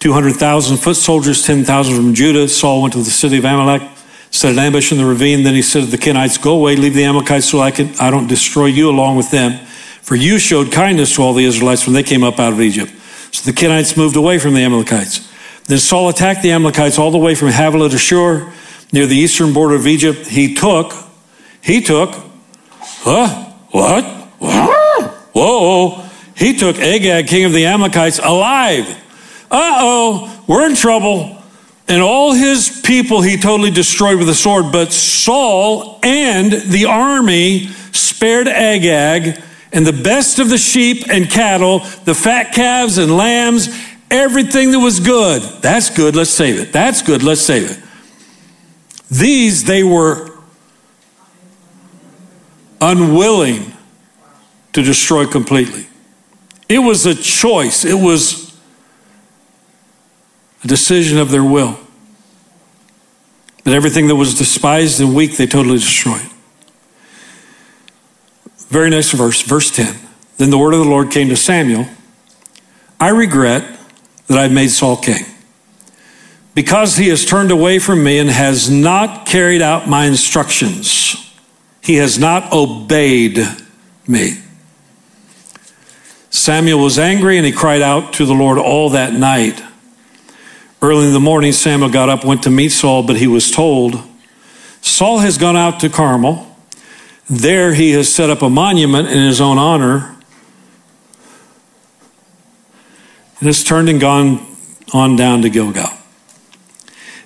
200,000 0.00 0.78
foot 0.78 0.96
soldiers, 0.96 1.46
10,000 1.46 1.94
from 1.94 2.12
Judah. 2.12 2.48
Saul 2.48 2.82
went 2.82 2.94
to 2.94 2.98
the 2.98 3.04
city 3.04 3.38
of 3.38 3.44
Amalek, 3.44 3.88
set 4.32 4.50
an 4.50 4.58
ambush 4.58 4.90
in 4.90 4.98
the 4.98 5.04
ravine. 5.04 5.44
Then 5.44 5.54
he 5.54 5.62
said 5.62 5.84
to 5.84 5.86
the 5.86 5.96
Kenites, 5.96 6.42
Go 6.42 6.56
away, 6.56 6.74
leave 6.74 6.94
the 6.94 7.04
Amalekites 7.04 7.48
so 7.48 7.60
I, 7.60 7.70
can, 7.70 7.94
I 8.00 8.10
don't 8.10 8.26
destroy 8.26 8.66
you 8.66 8.90
along 8.90 9.16
with 9.16 9.30
them. 9.30 9.64
For 10.02 10.16
you 10.16 10.40
showed 10.40 10.72
kindness 10.72 11.14
to 11.14 11.22
all 11.22 11.34
the 11.34 11.44
Israelites 11.44 11.86
when 11.86 11.94
they 11.94 12.02
came 12.02 12.24
up 12.24 12.40
out 12.40 12.52
of 12.52 12.60
Egypt. 12.60 12.92
So 13.30 13.48
the 13.48 13.56
Kenites 13.56 13.96
moved 13.96 14.16
away 14.16 14.40
from 14.40 14.54
the 14.54 14.64
Amalekites. 14.64 15.30
Then 15.66 15.78
Saul 15.78 16.08
attacked 16.08 16.42
the 16.42 16.50
Amalekites 16.50 16.98
all 16.98 17.12
the 17.12 17.18
way 17.18 17.36
from 17.36 17.50
Havilah 17.50 17.90
to 17.90 17.98
Shur, 17.98 18.52
near 18.92 19.06
the 19.06 19.16
eastern 19.16 19.52
border 19.52 19.76
of 19.76 19.86
Egypt. 19.86 20.26
He 20.26 20.52
took, 20.56 20.94
he 21.62 21.80
took, 21.80 22.16
huh? 22.80 23.52
What? 23.70 24.23
Whoa. 24.38 26.08
He 26.36 26.56
took 26.56 26.78
Agag, 26.78 27.28
king 27.28 27.44
of 27.44 27.52
the 27.52 27.66
Amalekites, 27.66 28.18
alive. 28.18 28.88
Uh 29.50 29.74
oh, 29.78 30.44
we're 30.46 30.66
in 30.66 30.74
trouble. 30.74 31.42
And 31.86 32.02
all 32.02 32.32
his 32.32 32.80
people 32.84 33.20
he 33.20 33.36
totally 33.36 33.70
destroyed 33.70 34.18
with 34.18 34.28
a 34.28 34.34
sword. 34.34 34.72
But 34.72 34.92
Saul 34.92 36.00
and 36.02 36.52
the 36.52 36.86
army 36.86 37.68
spared 37.92 38.48
Agag 38.48 39.40
and 39.72 39.86
the 39.86 39.92
best 39.92 40.38
of 40.38 40.48
the 40.48 40.58
sheep 40.58 41.04
and 41.08 41.28
cattle, 41.28 41.80
the 42.04 42.14
fat 42.14 42.54
calves 42.54 42.96
and 42.96 43.16
lambs, 43.16 43.68
everything 44.10 44.70
that 44.70 44.78
was 44.78 45.00
good. 45.00 45.42
That's 45.60 45.90
good, 45.90 46.16
let's 46.16 46.30
save 46.30 46.58
it. 46.60 46.72
That's 46.72 47.02
good, 47.02 47.22
let's 47.22 47.40
save 47.40 47.70
it. 47.70 47.78
These 49.10 49.64
they 49.64 49.82
were 49.82 50.30
unwilling 52.80 53.72
to 54.74 54.82
destroy 54.82 55.26
completely. 55.26 55.86
It 56.68 56.80
was 56.80 57.06
a 57.06 57.14
choice, 57.14 57.84
it 57.84 57.94
was 57.94 58.54
a 60.62 60.66
decision 60.66 61.18
of 61.18 61.30
their 61.30 61.44
will. 61.44 61.78
That 63.64 63.74
everything 63.74 64.08
that 64.08 64.16
was 64.16 64.36
despised 64.36 65.00
and 65.00 65.14
weak, 65.14 65.36
they 65.36 65.46
totally 65.46 65.78
destroyed. 65.78 66.28
Very 68.68 68.90
next 68.90 69.12
verse, 69.12 69.40
verse 69.40 69.70
10. 69.70 69.96
Then 70.36 70.50
the 70.50 70.58
word 70.58 70.74
of 70.74 70.80
the 70.80 70.88
Lord 70.88 71.10
came 71.10 71.28
to 71.30 71.36
Samuel 71.36 71.86
I 73.00 73.08
regret 73.08 73.78
that 74.28 74.38
I've 74.38 74.52
made 74.52 74.68
Saul 74.68 74.96
king. 74.96 75.24
Because 76.54 76.96
he 76.96 77.08
has 77.08 77.24
turned 77.24 77.50
away 77.50 77.78
from 77.78 78.02
me 78.02 78.18
and 78.18 78.30
has 78.30 78.70
not 78.70 79.26
carried 79.26 79.60
out 79.60 79.88
my 79.88 80.06
instructions, 80.06 81.16
he 81.82 81.96
has 81.96 82.18
not 82.18 82.52
obeyed 82.52 83.38
me. 84.06 84.43
Samuel 86.34 86.80
was 86.80 86.98
angry 86.98 87.36
and 87.36 87.46
he 87.46 87.52
cried 87.52 87.80
out 87.80 88.14
to 88.14 88.26
the 88.26 88.34
Lord 88.34 88.58
all 88.58 88.90
that 88.90 89.12
night. 89.12 89.62
Early 90.82 91.06
in 91.06 91.12
the 91.12 91.20
morning, 91.20 91.52
Samuel 91.52 91.90
got 91.90 92.08
up, 92.08 92.24
went 92.24 92.42
to 92.42 92.50
meet 92.50 92.70
Saul, 92.70 93.04
but 93.04 93.14
he 93.14 93.28
was 93.28 93.52
told, 93.52 94.02
Saul 94.82 95.20
has 95.20 95.38
gone 95.38 95.56
out 95.56 95.78
to 95.80 95.88
Carmel. 95.88 96.56
There 97.30 97.72
he 97.72 97.92
has 97.92 98.12
set 98.12 98.30
up 98.30 98.42
a 98.42 98.50
monument 98.50 99.06
in 99.08 99.24
his 99.24 99.40
own 99.40 99.58
honor 99.58 100.16
and 103.38 103.46
has 103.46 103.62
turned 103.62 103.88
and 103.88 104.00
gone 104.00 104.44
on 104.92 105.14
down 105.14 105.42
to 105.42 105.48
Gilgal. 105.48 105.86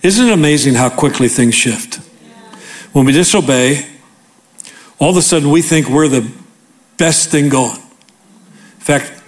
Isn't 0.03 0.29
it 0.29 0.33
amazing 0.35 0.75
how 0.75 0.91
quickly 0.91 1.29
things 1.29 1.55
shift? 1.55 1.97
When 2.93 3.07
we 3.07 3.13
disobey, 3.13 3.89
all 4.99 5.09
of 5.09 5.17
a 5.17 5.23
sudden 5.23 5.51
we 5.51 5.63
think 5.63 5.89
we're 5.89 6.09
the 6.09 6.31
best 6.99 7.31
thing 7.31 7.49
going. 7.49 7.81
In 8.89 9.01
fact, 9.01 9.23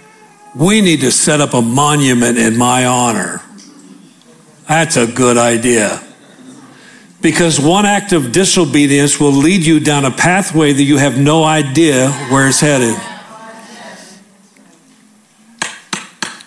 we 0.55 0.81
need 0.81 1.01
to 1.01 1.11
set 1.11 1.39
up 1.39 1.53
a 1.53 1.61
monument 1.61 2.39
in 2.39 2.57
my 2.57 2.87
honor. 2.87 3.43
That's 4.67 4.97
a 4.97 5.05
good 5.05 5.37
idea. 5.37 6.01
Because 7.21 7.59
one 7.59 7.85
act 7.85 8.11
of 8.11 8.31
disobedience 8.31 9.19
will 9.19 9.31
lead 9.31 9.63
you 9.63 9.79
down 9.79 10.03
a 10.03 10.09
pathway 10.09 10.73
that 10.73 10.81
you 10.81 10.97
have 10.97 11.19
no 11.19 11.43
idea 11.43 12.09
where 12.31 12.47
it's 12.47 12.59
headed. 12.59 12.99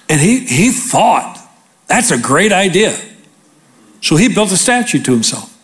And 0.08 0.20
he, 0.20 0.40
he 0.40 0.72
thought, 0.72 1.38
that's 1.86 2.10
a 2.10 2.18
great 2.18 2.52
idea. 2.52 2.98
So 4.00 4.16
he 4.16 4.26
built 4.26 4.50
a 4.50 4.56
statue 4.56 5.00
to 5.00 5.12
himself. 5.12 5.56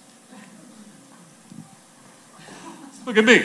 Look 3.05 3.17
at 3.17 3.25
me. 3.25 3.45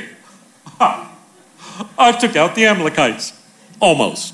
I 0.80 2.12
took 2.20 2.36
out 2.36 2.53
the 2.53 2.68
Amalekites. 2.68 3.41
Almost. 3.80 4.34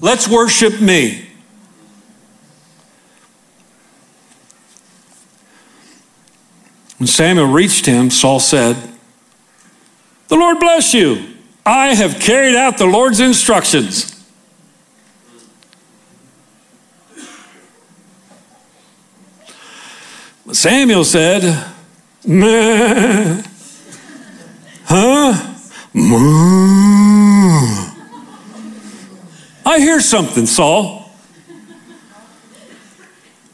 Let's 0.00 0.28
worship 0.28 0.80
me. 0.80 1.26
When 6.98 7.06
Samuel 7.06 7.46
reached 7.46 7.86
him, 7.86 8.10
Saul 8.10 8.40
said, 8.40 8.76
The 10.28 10.36
Lord 10.36 10.58
bless 10.60 10.94
you. 10.94 11.34
I 11.64 11.94
have 11.94 12.20
carried 12.20 12.54
out 12.54 12.78
the 12.78 12.86
Lord's 12.86 13.20
instructions. 13.20 14.12
Samuel 20.52 21.04
said, 21.04 21.72
Meh. 22.24 23.42
Huh? 24.88 25.55
I 25.98 27.92
hear 29.78 30.00
something, 30.00 30.46
Saul. 30.46 31.04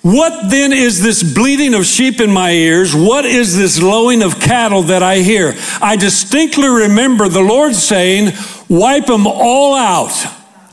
What 0.03 0.51
then 0.51 0.73
is 0.73 1.01
this 1.01 1.23
bleating 1.23 1.75
of 1.75 1.87
sheep 1.87 2.21
in 2.21 2.33
my 2.33 2.51
ears? 2.51 2.97
What 2.97 3.25
is 3.25 3.57
this 3.57 3.81
lowing 3.81 4.23
of 4.23 4.41
cattle 4.41 4.83
that 4.85 5.05
I 5.05 5.19
hear? 5.19 5.55
I 5.81 5.95
distinctly 5.95 6.69
remember 6.69 7.29
the 7.29 7.41
Lord 7.41 7.77
saying, 7.77 8.33
Wipe 8.69 9.07
them 9.07 9.29
all 9.29 9.77
out, 9.77 10.13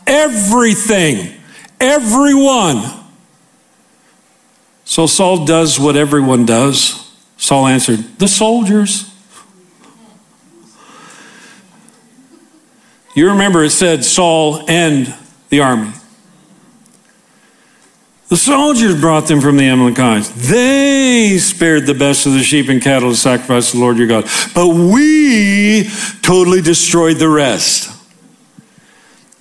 everything. 0.07 1.35
Everyone. 1.79 2.81
So 4.85 5.05
Saul 5.05 5.45
does 5.45 5.79
what 5.79 5.95
everyone 5.95 6.47
does. 6.47 7.13
Saul 7.37 7.67
answered, 7.67 7.99
The 8.17 8.27
soldiers. 8.27 9.08
You 13.19 13.31
remember 13.31 13.65
it 13.65 13.71
said 13.71 14.05
Saul 14.05 14.63
and 14.69 15.13
the 15.49 15.59
army. 15.59 15.91
The 18.29 18.37
soldiers 18.37 18.97
brought 18.97 19.27
them 19.27 19.41
from 19.41 19.57
the 19.57 19.65
Amalekites. 19.65 20.29
They 20.49 21.37
spared 21.37 21.85
the 21.85 21.95
best 21.95 22.25
of 22.25 22.31
the 22.31 22.43
sheep 22.43 22.69
and 22.69 22.81
cattle 22.81 23.09
to 23.11 23.17
sacrifice 23.17 23.71
to 23.71 23.75
the 23.75 23.83
Lord 23.83 23.97
your 23.97 24.07
God. 24.07 24.23
But 24.55 24.69
we 24.69 25.89
totally 26.21 26.61
destroyed 26.61 27.17
the 27.17 27.27
rest. 27.27 27.93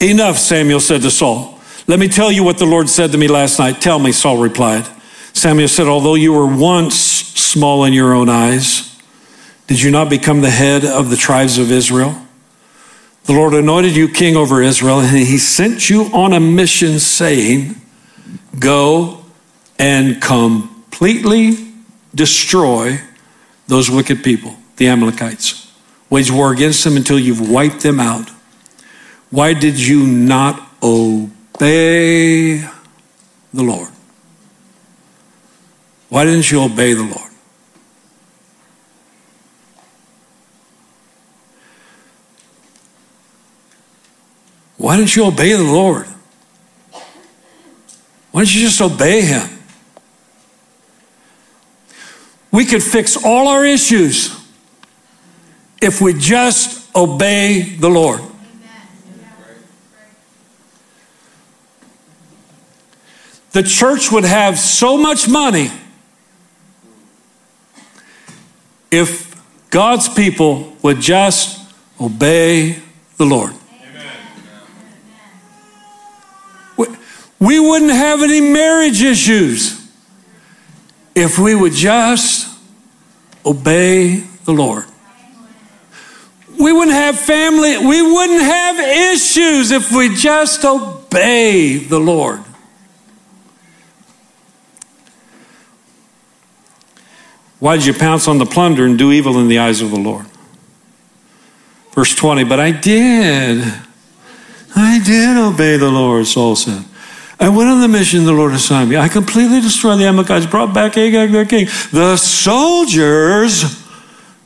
Enough, 0.00 0.38
Samuel 0.38 0.80
said 0.80 1.02
to 1.02 1.10
Saul. 1.12 1.60
Let 1.86 2.00
me 2.00 2.08
tell 2.08 2.32
you 2.32 2.42
what 2.42 2.58
the 2.58 2.66
Lord 2.66 2.88
said 2.88 3.12
to 3.12 3.18
me 3.18 3.28
last 3.28 3.60
night. 3.60 3.80
Tell 3.80 4.00
me, 4.00 4.10
Saul 4.10 4.38
replied. 4.38 4.88
Samuel 5.34 5.68
said, 5.68 5.86
Although 5.86 6.16
you 6.16 6.32
were 6.32 6.52
once 6.52 6.96
small 6.96 7.84
in 7.84 7.92
your 7.92 8.12
own 8.12 8.28
eyes, 8.28 9.00
did 9.68 9.80
you 9.80 9.92
not 9.92 10.10
become 10.10 10.40
the 10.40 10.50
head 10.50 10.84
of 10.84 11.10
the 11.10 11.16
tribes 11.16 11.58
of 11.58 11.70
Israel? 11.70 12.24
The 13.28 13.34
Lord 13.34 13.52
anointed 13.52 13.94
you 13.94 14.08
king 14.08 14.36
over 14.36 14.62
Israel, 14.62 15.00
and 15.00 15.18
he 15.18 15.36
sent 15.36 15.90
you 15.90 16.04
on 16.14 16.32
a 16.32 16.40
mission 16.40 16.98
saying, 16.98 17.78
Go 18.58 19.22
and 19.78 20.18
completely 20.22 21.58
destroy 22.14 23.02
those 23.66 23.90
wicked 23.90 24.24
people, 24.24 24.56
the 24.76 24.88
Amalekites. 24.88 25.70
Wage 26.08 26.30
war 26.30 26.52
against 26.52 26.82
them 26.84 26.96
until 26.96 27.18
you've 27.18 27.50
wiped 27.50 27.80
them 27.80 28.00
out. 28.00 28.30
Why 29.28 29.52
did 29.52 29.78
you 29.78 30.06
not 30.06 30.66
obey 30.82 32.60
the 33.52 33.62
Lord? 33.62 33.90
Why 36.08 36.24
didn't 36.24 36.50
you 36.50 36.62
obey 36.62 36.94
the 36.94 37.02
Lord? 37.02 37.30
Why 44.78 44.96
didn't 44.96 45.14
you 45.14 45.26
obey 45.26 45.52
the 45.52 45.62
Lord? 45.64 46.06
Why 48.30 48.40
don't 48.40 48.54
you 48.54 48.62
just 48.62 48.80
obey 48.80 49.22
Him? 49.22 49.48
We 52.50 52.64
could 52.64 52.82
fix 52.82 53.22
all 53.22 53.48
our 53.48 53.64
issues 53.64 54.34
if 55.82 56.00
we 56.00 56.14
just 56.14 56.94
obey 56.96 57.76
the 57.78 57.90
Lord. 57.90 58.22
The 63.50 63.62
church 63.62 64.12
would 64.12 64.24
have 64.24 64.58
so 64.58 64.96
much 64.96 65.28
money 65.28 65.70
if 68.90 69.34
God's 69.70 70.08
people 70.08 70.76
would 70.82 71.00
just 71.00 71.58
obey 72.00 72.80
the 73.16 73.24
Lord. 73.24 73.57
We 77.40 77.60
wouldn't 77.60 77.92
have 77.92 78.22
any 78.22 78.40
marriage 78.40 79.02
issues 79.02 79.88
if 81.14 81.38
we 81.38 81.54
would 81.54 81.72
just 81.72 82.48
obey 83.44 84.16
the 84.44 84.52
Lord. 84.52 84.84
We 86.58 86.72
wouldn't 86.72 86.96
have 86.96 87.18
family, 87.18 87.78
we 87.78 88.02
wouldn't 88.02 88.42
have 88.42 88.78
issues 88.80 89.70
if 89.70 89.92
we 89.92 90.14
just 90.14 90.64
obey 90.64 91.78
the 91.78 92.00
Lord. 92.00 92.40
Why 97.60 97.76
did 97.76 97.86
you 97.86 97.94
pounce 97.94 98.28
on 98.28 98.38
the 98.38 98.46
plunder 98.46 98.84
and 98.84 98.98
do 98.98 99.10
evil 99.12 99.38
in 99.38 99.48
the 99.48 99.58
eyes 99.58 99.80
of 99.80 99.90
the 99.90 99.98
Lord? 99.98 100.26
Verse 101.92 102.14
20, 102.14 102.44
but 102.44 102.60
I 102.60 102.70
did. 102.70 103.64
I 104.76 105.00
did 105.04 105.36
obey 105.36 105.76
the 105.76 105.90
Lord, 105.90 106.26
Saul 106.26 106.54
said. 106.54 106.84
I 107.40 107.48
went 107.48 107.70
on 107.70 107.80
the 107.80 107.88
mission 107.88 108.24
the 108.24 108.32
Lord 108.32 108.52
assigned 108.52 108.90
me. 108.90 108.96
I 108.96 109.08
completely 109.08 109.60
destroyed 109.60 110.00
the 110.00 110.06
Amalekites, 110.06 110.46
brought 110.46 110.74
back 110.74 110.96
Agag 110.96 111.30
their 111.30 111.44
king. 111.44 111.66
The 111.92 112.16
soldiers 112.16 113.84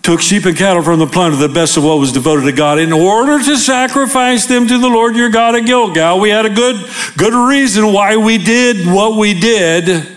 took 0.03 0.21
sheep 0.21 0.45
and 0.45 0.57
cattle 0.57 0.83
from 0.83 0.99
the 0.99 1.07
plunder, 1.07 1.37
the 1.37 1.49
best 1.49 1.77
of 1.77 1.85
what 1.85 1.99
was 1.99 2.13
devoted 2.13 2.45
to 2.45 2.53
God, 2.53 2.79
in 2.79 2.93
order 2.93 3.43
to 3.43 3.57
sacrifice 3.57 4.47
them 4.47 4.67
to 4.67 4.79
the 4.79 4.89
Lord 4.89 5.17
your 5.17 5.31
God 5.31 5.55
at 5.55 5.65
Gilgal. 5.65 6.21
We 6.21 6.31
had 6.31 6.45
a 6.45 6.51
good, 6.51 6.85
good 7.17 7.33
reason 7.33 7.93
why 7.93 8.17
we 8.17 8.37
did 8.37 8.87
what 8.87 9.17
we 9.17 9.39
did. 9.39 10.09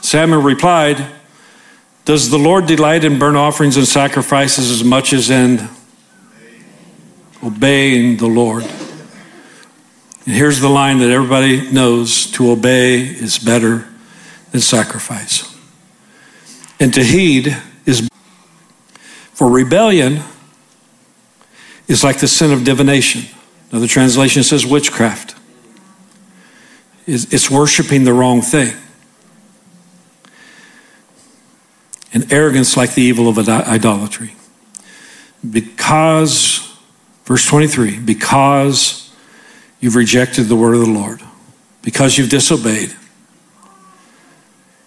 Samuel 0.00 0.42
replied, 0.42 1.04
Does 2.04 2.30
the 2.30 2.38
Lord 2.38 2.66
delight 2.66 3.04
in 3.04 3.18
burnt 3.18 3.36
offerings 3.36 3.76
and 3.76 3.86
sacrifices 3.86 4.70
as 4.70 4.84
much 4.84 5.12
as 5.12 5.28
in 5.28 5.68
obeying 7.42 8.16
the 8.16 8.26
Lord? 8.26 8.64
And 10.26 10.34
here's 10.34 10.60
the 10.60 10.70
line 10.70 10.98
that 10.98 11.10
everybody 11.10 11.70
knows 11.70 12.30
to 12.32 12.50
obey 12.50 13.00
is 13.00 13.38
better 13.38 13.86
than 14.52 14.60
sacrifice. 14.60 15.54
And 16.80 16.92
to 16.94 17.04
heed 17.04 17.56
is 17.84 18.08
for 19.34 19.50
rebellion 19.50 20.22
is 21.88 22.02
like 22.02 22.20
the 22.20 22.28
sin 22.28 22.52
of 22.52 22.64
divination. 22.64 23.24
Another 23.70 23.86
translation 23.86 24.42
says 24.42 24.64
witchcraft. 24.64 25.34
It's 27.06 27.50
worshiping 27.50 28.04
the 28.04 28.14
wrong 28.14 28.40
thing. 28.40 28.74
And 32.14 32.32
arrogance 32.32 32.76
like 32.76 32.94
the 32.94 33.02
evil 33.02 33.28
of 33.28 33.46
idolatry. 33.48 34.36
Because, 35.48 36.72
verse 37.24 37.46
23, 37.46 37.98
because 37.98 39.03
You've 39.84 39.96
rejected 39.96 40.44
the 40.44 40.56
word 40.56 40.72
of 40.72 40.80
the 40.80 40.90
Lord. 40.90 41.20
Because 41.82 42.16
you've 42.16 42.30
disobeyed, 42.30 42.96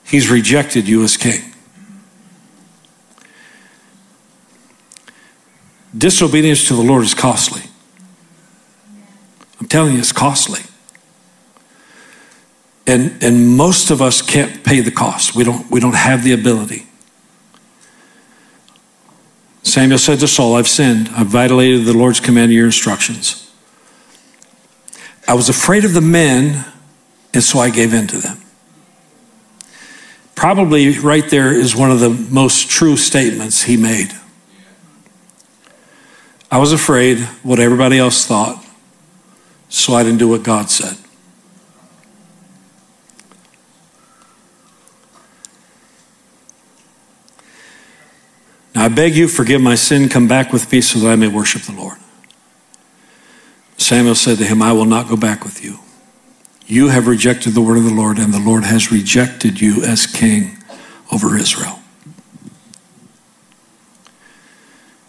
He's 0.04 0.28
rejected 0.28 0.88
you 0.88 1.04
as 1.04 1.18
king. 1.18 1.54
Disobedience 5.96 6.68
to 6.70 6.74
the 6.74 6.82
Lord 6.82 7.04
is 7.04 7.14
costly. 7.14 7.62
I'm 9.62 9.68
telling 9.68 9.94
you, 9.94 10.00
it's 10.00 10.12
costly. 10.12 10.62
And, 12.88 13.24
and 13.24 13.56
most 13.56 13.92
of 13.92 14.02
us 14.02 14.24
can't 14.24 14.64
pay 14.64 14.80
the 14.80 14.90
cost. 14.90 15.36
We 15.36 15.44
don't, 15.44 15.70
we 15.70 15.80
don't 15.80 15.94
have 15.94 16.24
the 16.24 16.34
ability. 16.34 16.88
Samuel 19.62 20.00
said 20.00 20.18
to 20.22 20.28
Saul, 20.28 20.56
I've 20.56 20.68
sinned. 20.68 21.10
I've 21.10 21.28
violated 21.28 21.86
the 21.86 21.94
Lord's 21.94 22.20
command 22.20 22.46
and 22.46 22.54
your 22.54 22.66
instructions. 22.66 23.47
I 25.28 25.34
was 25.34 25.50
afraid 25.50 25.84
of 25.84 25.94
the 25.94 26.02
men, 26.02 26.66
and 27.34 27.44
so 27.44 27.60
I 27.60 27.70
gave 27.70 27.94
in 27.94 28.08
to 28.08 28.18
them. 28.18 28.40
Probably 30.36 30.98
right 31.00 31.28
there 31.30 31.52
is 31.52 31.76
one 31.76 31.92
of 31.92 32.00
the 32.00 32.10
most 32.10 32.70
true 32.70 32.96
statements 32.96 33.64
he 33.64 33.76
made. 33.76 34.14
I 36.50 36.60
was 36.60 36.72
afraid 36.72 37.20
what 37.44 37.60
everybody 37.60 37.98
else 37.98 38.26
thought, 38.26 38.64
so 39.68 39.94
I 39.96 40.04
didn't 40.04 40.20
do 40.20 40.30
what 40.30 40.44
God 40.44 40.70
said. 40.70 40.96
Now 48.74 48.86
I 48.86 48.90
beg 48.90 49.16
you, 49.16 49.28
forgive 49.28 49.60
my 49.60 49.76
sin, 49.76 50.08
come 50.08 50.28
back 50.28 50.54
with 50.54 50.70
peace 50.70 50.92
so 50.92 51.00
that 51.00 51.10
I 51.10 51.16
may 51.16 51.28
worship 51.28 51.64
the 51.64 51.74
Lord. 51.74 51.98
Samuel 53.78 54.16
said 54.16 54.40
to 54.40 54.44
him, 54.44 54.62
I 54.62 54.74
will 54.74 54.86
not 54.86 55.08
go 55.08 55.16
back 55.16 55.44
with 55.44 55.64
you. 55.64 55.80
You 56.66 56.90
have 56.90 57.08
rejected 57.08 57.52
the 57.52 57.62
word 57.62 57.78
of 57.78 57.86
the 57.86 57.94
Lord, 57.94 58.18
and 58.18 58.34
the 58.34 58.40
Lord 58.40 58.64
has 58.64 58.92
rejected 58.92 59.62
you 59.62 59.84
as 59.84 60.06
king 60.06 60.58
over 61.14 61.38
Israel. 61.38 61.80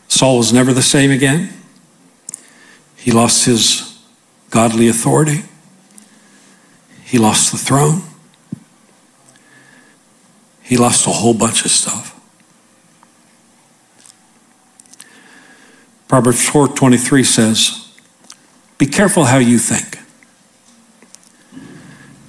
Saul 0.07 0.39
was 0.39 0.53
never 0.53 0.73
the 0.73 0.83
same 0.83 1.11
again. 1.11 1.53
He 2.97 3.11
lost 3.11 3.47
his 3.47 3.99
godly 4.51 4.89
authority, 4.89 5.43
he 7.05 7.19
lost 7.19 7.53
the 7.53 7.59
throne, 7.59 8.03
he 10.63 10.77
lost 10.77 11.07
a 11.07 11.11
whole 11.11 11.35
bunch 11.35 11.65
of 11.65 11.71
stuff. 11.71 12.15
Proverbs 16.07 16.49
4:23 16.49 17.25
says, 17.25 17.88
be 18.79 18.87
careful 18.87 19.25
how 19.25 19.39
you 19.39 19.59
think. 19.59 19.99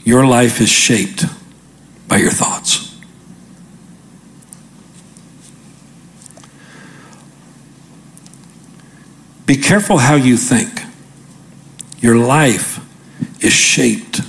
Your 0.04 0.26
life 0.26 0.60
is 0.60 0.70
shaped 0.70 1.26
by 2.08 2.18
your 2.18 2.32
thoughts. 2.32 2.90
Be 9.46 9.56
careful 9.56 9.98
how 9.98 10.16
you 10.16 10.38
think. 10.38 10.82
Your 12.00 12.16
life 12.16 12.80
is 13.44 13.54
shaped 13.54 14.22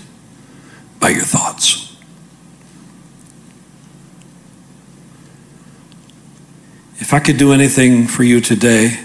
by 0.98 1.10
your 1.10 1.22
thoughts. 1.22 1.96
If 6.98 7.14
I 7.14 7.20
could 7.20 7.38
do 7.38 7.52
anything 7.52 8.06
for 8.06 8.22
you 8.22 8.40
today, 8.40 8.98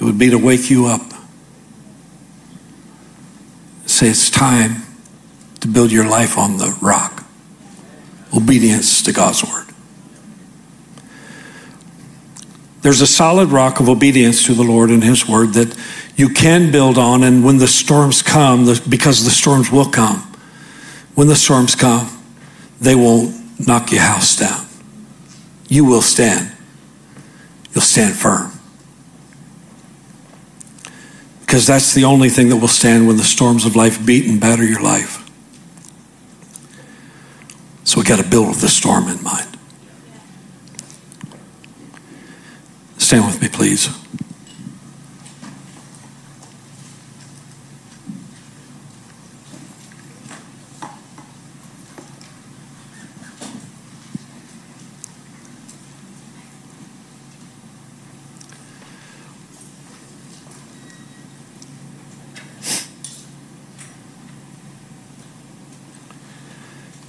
it 0.00 0.04
would 0.04 0.18
be 0.18 0.30
to 0.30 0.38
wake 0.38 0.70
you 0.70 0.86
up. 0.86 1.02
Say 3.84 4.08
it's 4.08 4.30
time 4.30 4.82
to 5.60 5.68
build 5.68 5.92
your 5.92 6.08
life 6.08 6.38
on 6.38 6.56
the 6.56 6.74
rock. 6.80 7.24
Obedience 8.34 9.02
to 9.02 9.12
God's 9.12 9.44
word. 9.44 9.66
There's 12.80 13.02
a 13.02 13.06
solid 13.06 13.50
rock 13.50 13.78
of 13.78 13.90
obedience 13.90 14.46
to 14.46 14.54
the 14.54 14.62
Lord 14.62 14.88
and 14.88 15.04
His 15.04 15.28
word 15.28 15.52
that 15.52 15.76
you 16.16 16.30
can 16.30 16.72
build 16.72 16.96
on, 16.96 17.22
and 17.22 17.44
when 17.44 17.58
the 17.58 17.68
storms 17.68 18.22
come, 18.22 18.64
because 18.88 19.24
the 19.24 19.30
storms 19.30 19.70
will 19.70 19.90
come, 19.90 20.20
when 21.14 21.26
the 21.26 21.36
storms 21.36 21.74
come, 21.74 22.08
they 22.80 22.94
won't 22.94 23.66
knock 23.66 23.92
your 23.92 24.00
house 24.00 24.36
down. 24.36 24.66
You 25.68 25.84
will 25.84 26.02
stand. 26.02 26.56
You'll 27.74 27.82
stand 27.82 28.14
firm. 28.14 28.49
Because 31.50 31.66
that's 31.66 31.94
the 31.94 32.04
only 32.04 32.28
thing 32.28 32.48
that 32.50 32.58
will 32.58 32.68
stand 32.68 33.08
when 33.08 33.16
the 33.16 33.24
storms 33.24 33.66
of 33.66 33.74
life 33.74 34.06
beat 34.06 34.24
and 34.24 34.40
batter 34.40 34.62
your 34.62 34.80
life. 34.80 35.28
So 37.82 37.98
we 37.98 38.06
got 38.06 38.22
to 38.22 38.30
build 38.30 38.50
with 38.50 38.60
the 38.60 38.68
storm 38.68 39.08
in 39.08 39.20
mind. 39.24 39.48
Stand 42.98 43.26
with 43.26 43.42
me, 43.42 43.48
please. 43.48 43.88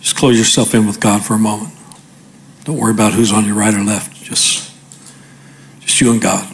Just 0.01 0.10
close 0.21 0.37
yourself 0.37 0.75
in 0.75 0.85
with 0.85 0.99
God 0.99 1.25
for 1.25 1.33
a 1.33 1.39
moment. 1.39 1.73
Don't 2.63 2.77
worry 2.77 2.91
about 2.91 3.13
who's 3.13 3.31
on 3.31 3.43
your 3.43 3.55
right 3.55 3.73
or 3.73 3.83
left. 3.83 4.23
Just 4.23 4.71
just 5.79 5.99
you 5.99 6.11
and 6.11 6.21
God. 6.21 6.50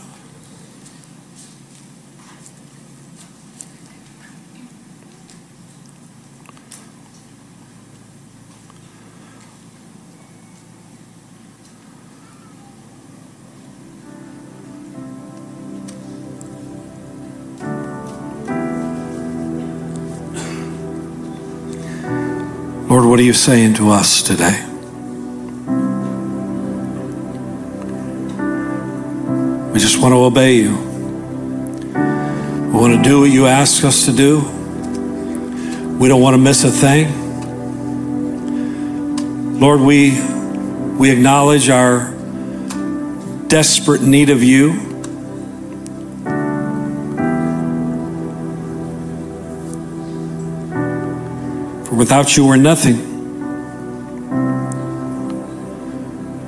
You 23.28 23.34
saying 23.34 23.74
to 23.74 23.90
us 23.90 24.22
today? 24.22 24.64
We 29.74 29.80
just 29.82 30.02
want 30.02 30.14
to 30.14 30.24
obey 30.24 30.56
you. 30.56 30.78
We 30.78 32.80
want 32.80 32.96
to 32.96 33.04
do 33.04 33.20
what 33.20 33.30
you 33.30 33.48
ask 33.48 33.84
us 33.84 34.06
to 34.06 34.14
do. 34.14 34.40
We 36.00 36.08
don't 36.08 36.22
want 36.22 36.36
to 36.36 36.38
miss 36.38 36.64
a 36.64 36.72
thing. 36.72 37.10
Lord, 39.60 39.82
we, 39.82 40.12
we 40.98 41.12
acknowledge 41.12 41.68
our 41.68 42.14
desperate 43.50 44.04
need 44.04 44.30
of 44.30 44.42
you. 44.42 44.72
For 51.84 51.96
without 51.96 52.38
you, 52.38 52.48
we're 52.48 52.56
nothing. 52.56 53.17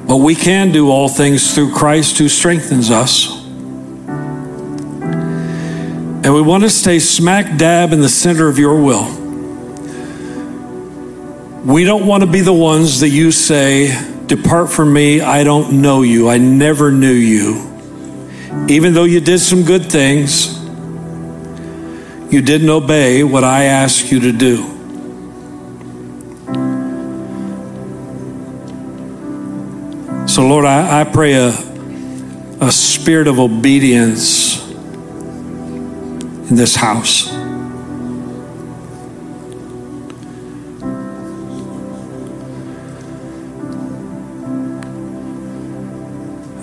But 0.09 0.17
we 0.17 0.33
can 0.33 0.71
do 0.71 0.89
all 0.89 1.07
things 1.07 1.53
through 1.53 1.71
Christ 1.71 2.17
who 2.17 2.27
strengthens 2.29 2.89
us. 2.89 3.31
And 6.25 6.33
we 6.33 6.41
want 6.41 6.63
to 6.63 6.69
stay 6.71 6.97
smack 6.97 7.59
dab 7.59 7.93
in 7.93 8.01
the 8.01 8.09
center 8.09 8.47
of 8.47 8.57
your 8.57 8.81
will. 8.81 9.05
We 11.63 11.83
don't 11.83 12.07
want 12.07 12.23
to 12.23 12.27
be 12.27 12.41
the 12.41 12.51
ones 12.51 13.01
that 13.01 13.09
you 13.09 13.31
say, 13.31 13.95
Depart 14.25 14.71
from 14.71 14.91
me, 14.91 15.21
I 15.21 15.43
don't 15.43 15.79
know 15.79 16.01
you, 16.01 16.27
I 16.27 16.39
never 16.39 16.91
knew 16.91 17.13
you. 17.13 17.67
Even 18.67 18.95
though 18.95 19.03
you 19.03 19.19
did 19.19 19.37
some 19.37 19.63
good 19.63 19.91
things, 19.91 20.57
you 22.33 22.41
didn't 22.41 22.71
obey 22.71 23.23
what 23.23 23.43
I 23.43 23.65
asked 23.65 24.11
you 24.11 24.21
to 24.21 24.31
do. 24.31 24.78
So, 30.29 30.47
Lord, 30.47 30.63
I, 30.63 31.01
I 31.01 31.03
pray 31.05 31.33
a, 31.33 31.47
a 32.61 32.71
spirit 32.71 33.25
of 33.27 33.39
obedience 33.39 34.63
in 34.69 36.55
this 36.55 36.75
house. 36.75 37.33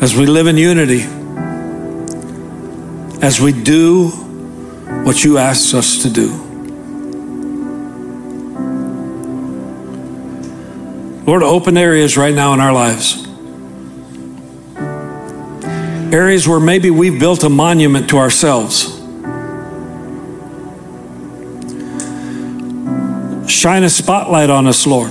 As 0.01 0.14
we 0.14 0.27
live 0.27 0.47
in 0.47 0.57
unity, 0.57 1.03
as 3.21 3.41
we 3.41 3.51
do 3.51 4.11
what 5.05 5.25
you 5.25 5.39
asked 5.39 5.75
us 5.75 6.05
to 6.05 6.09
do. 6.09 6.29
Lord, 11.27 11.43
open 11.43 11.77
areas 11.77 12.17
right 12.17 12.33
now 12.33 12.55
in 12.55 12.61
our 12.61 12.73
lives 12.73 13.26
areas 16.12 16.46
where 16.46 16.61
maybe 16.61 16.90
we've 16.90 17.18
built 17.18 17.44
a 17.44 17.48
monument 17.48 18.11
to 18.11 18.18
ourselves. 18.18 18.96
Shine 23.50 23.84
a 23.84 23.90
spotlight 23.90 24.50
on 24.50 24.66
us, 24.66 24.86
Lord. 24.86 25.11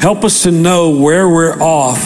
Help 0.00 0.24
us 0.24 0.42
to 0.44 0.50
know 0.50 0.90
where 0.90 1.28
we're 1.28 1.60
off 1.60 2.00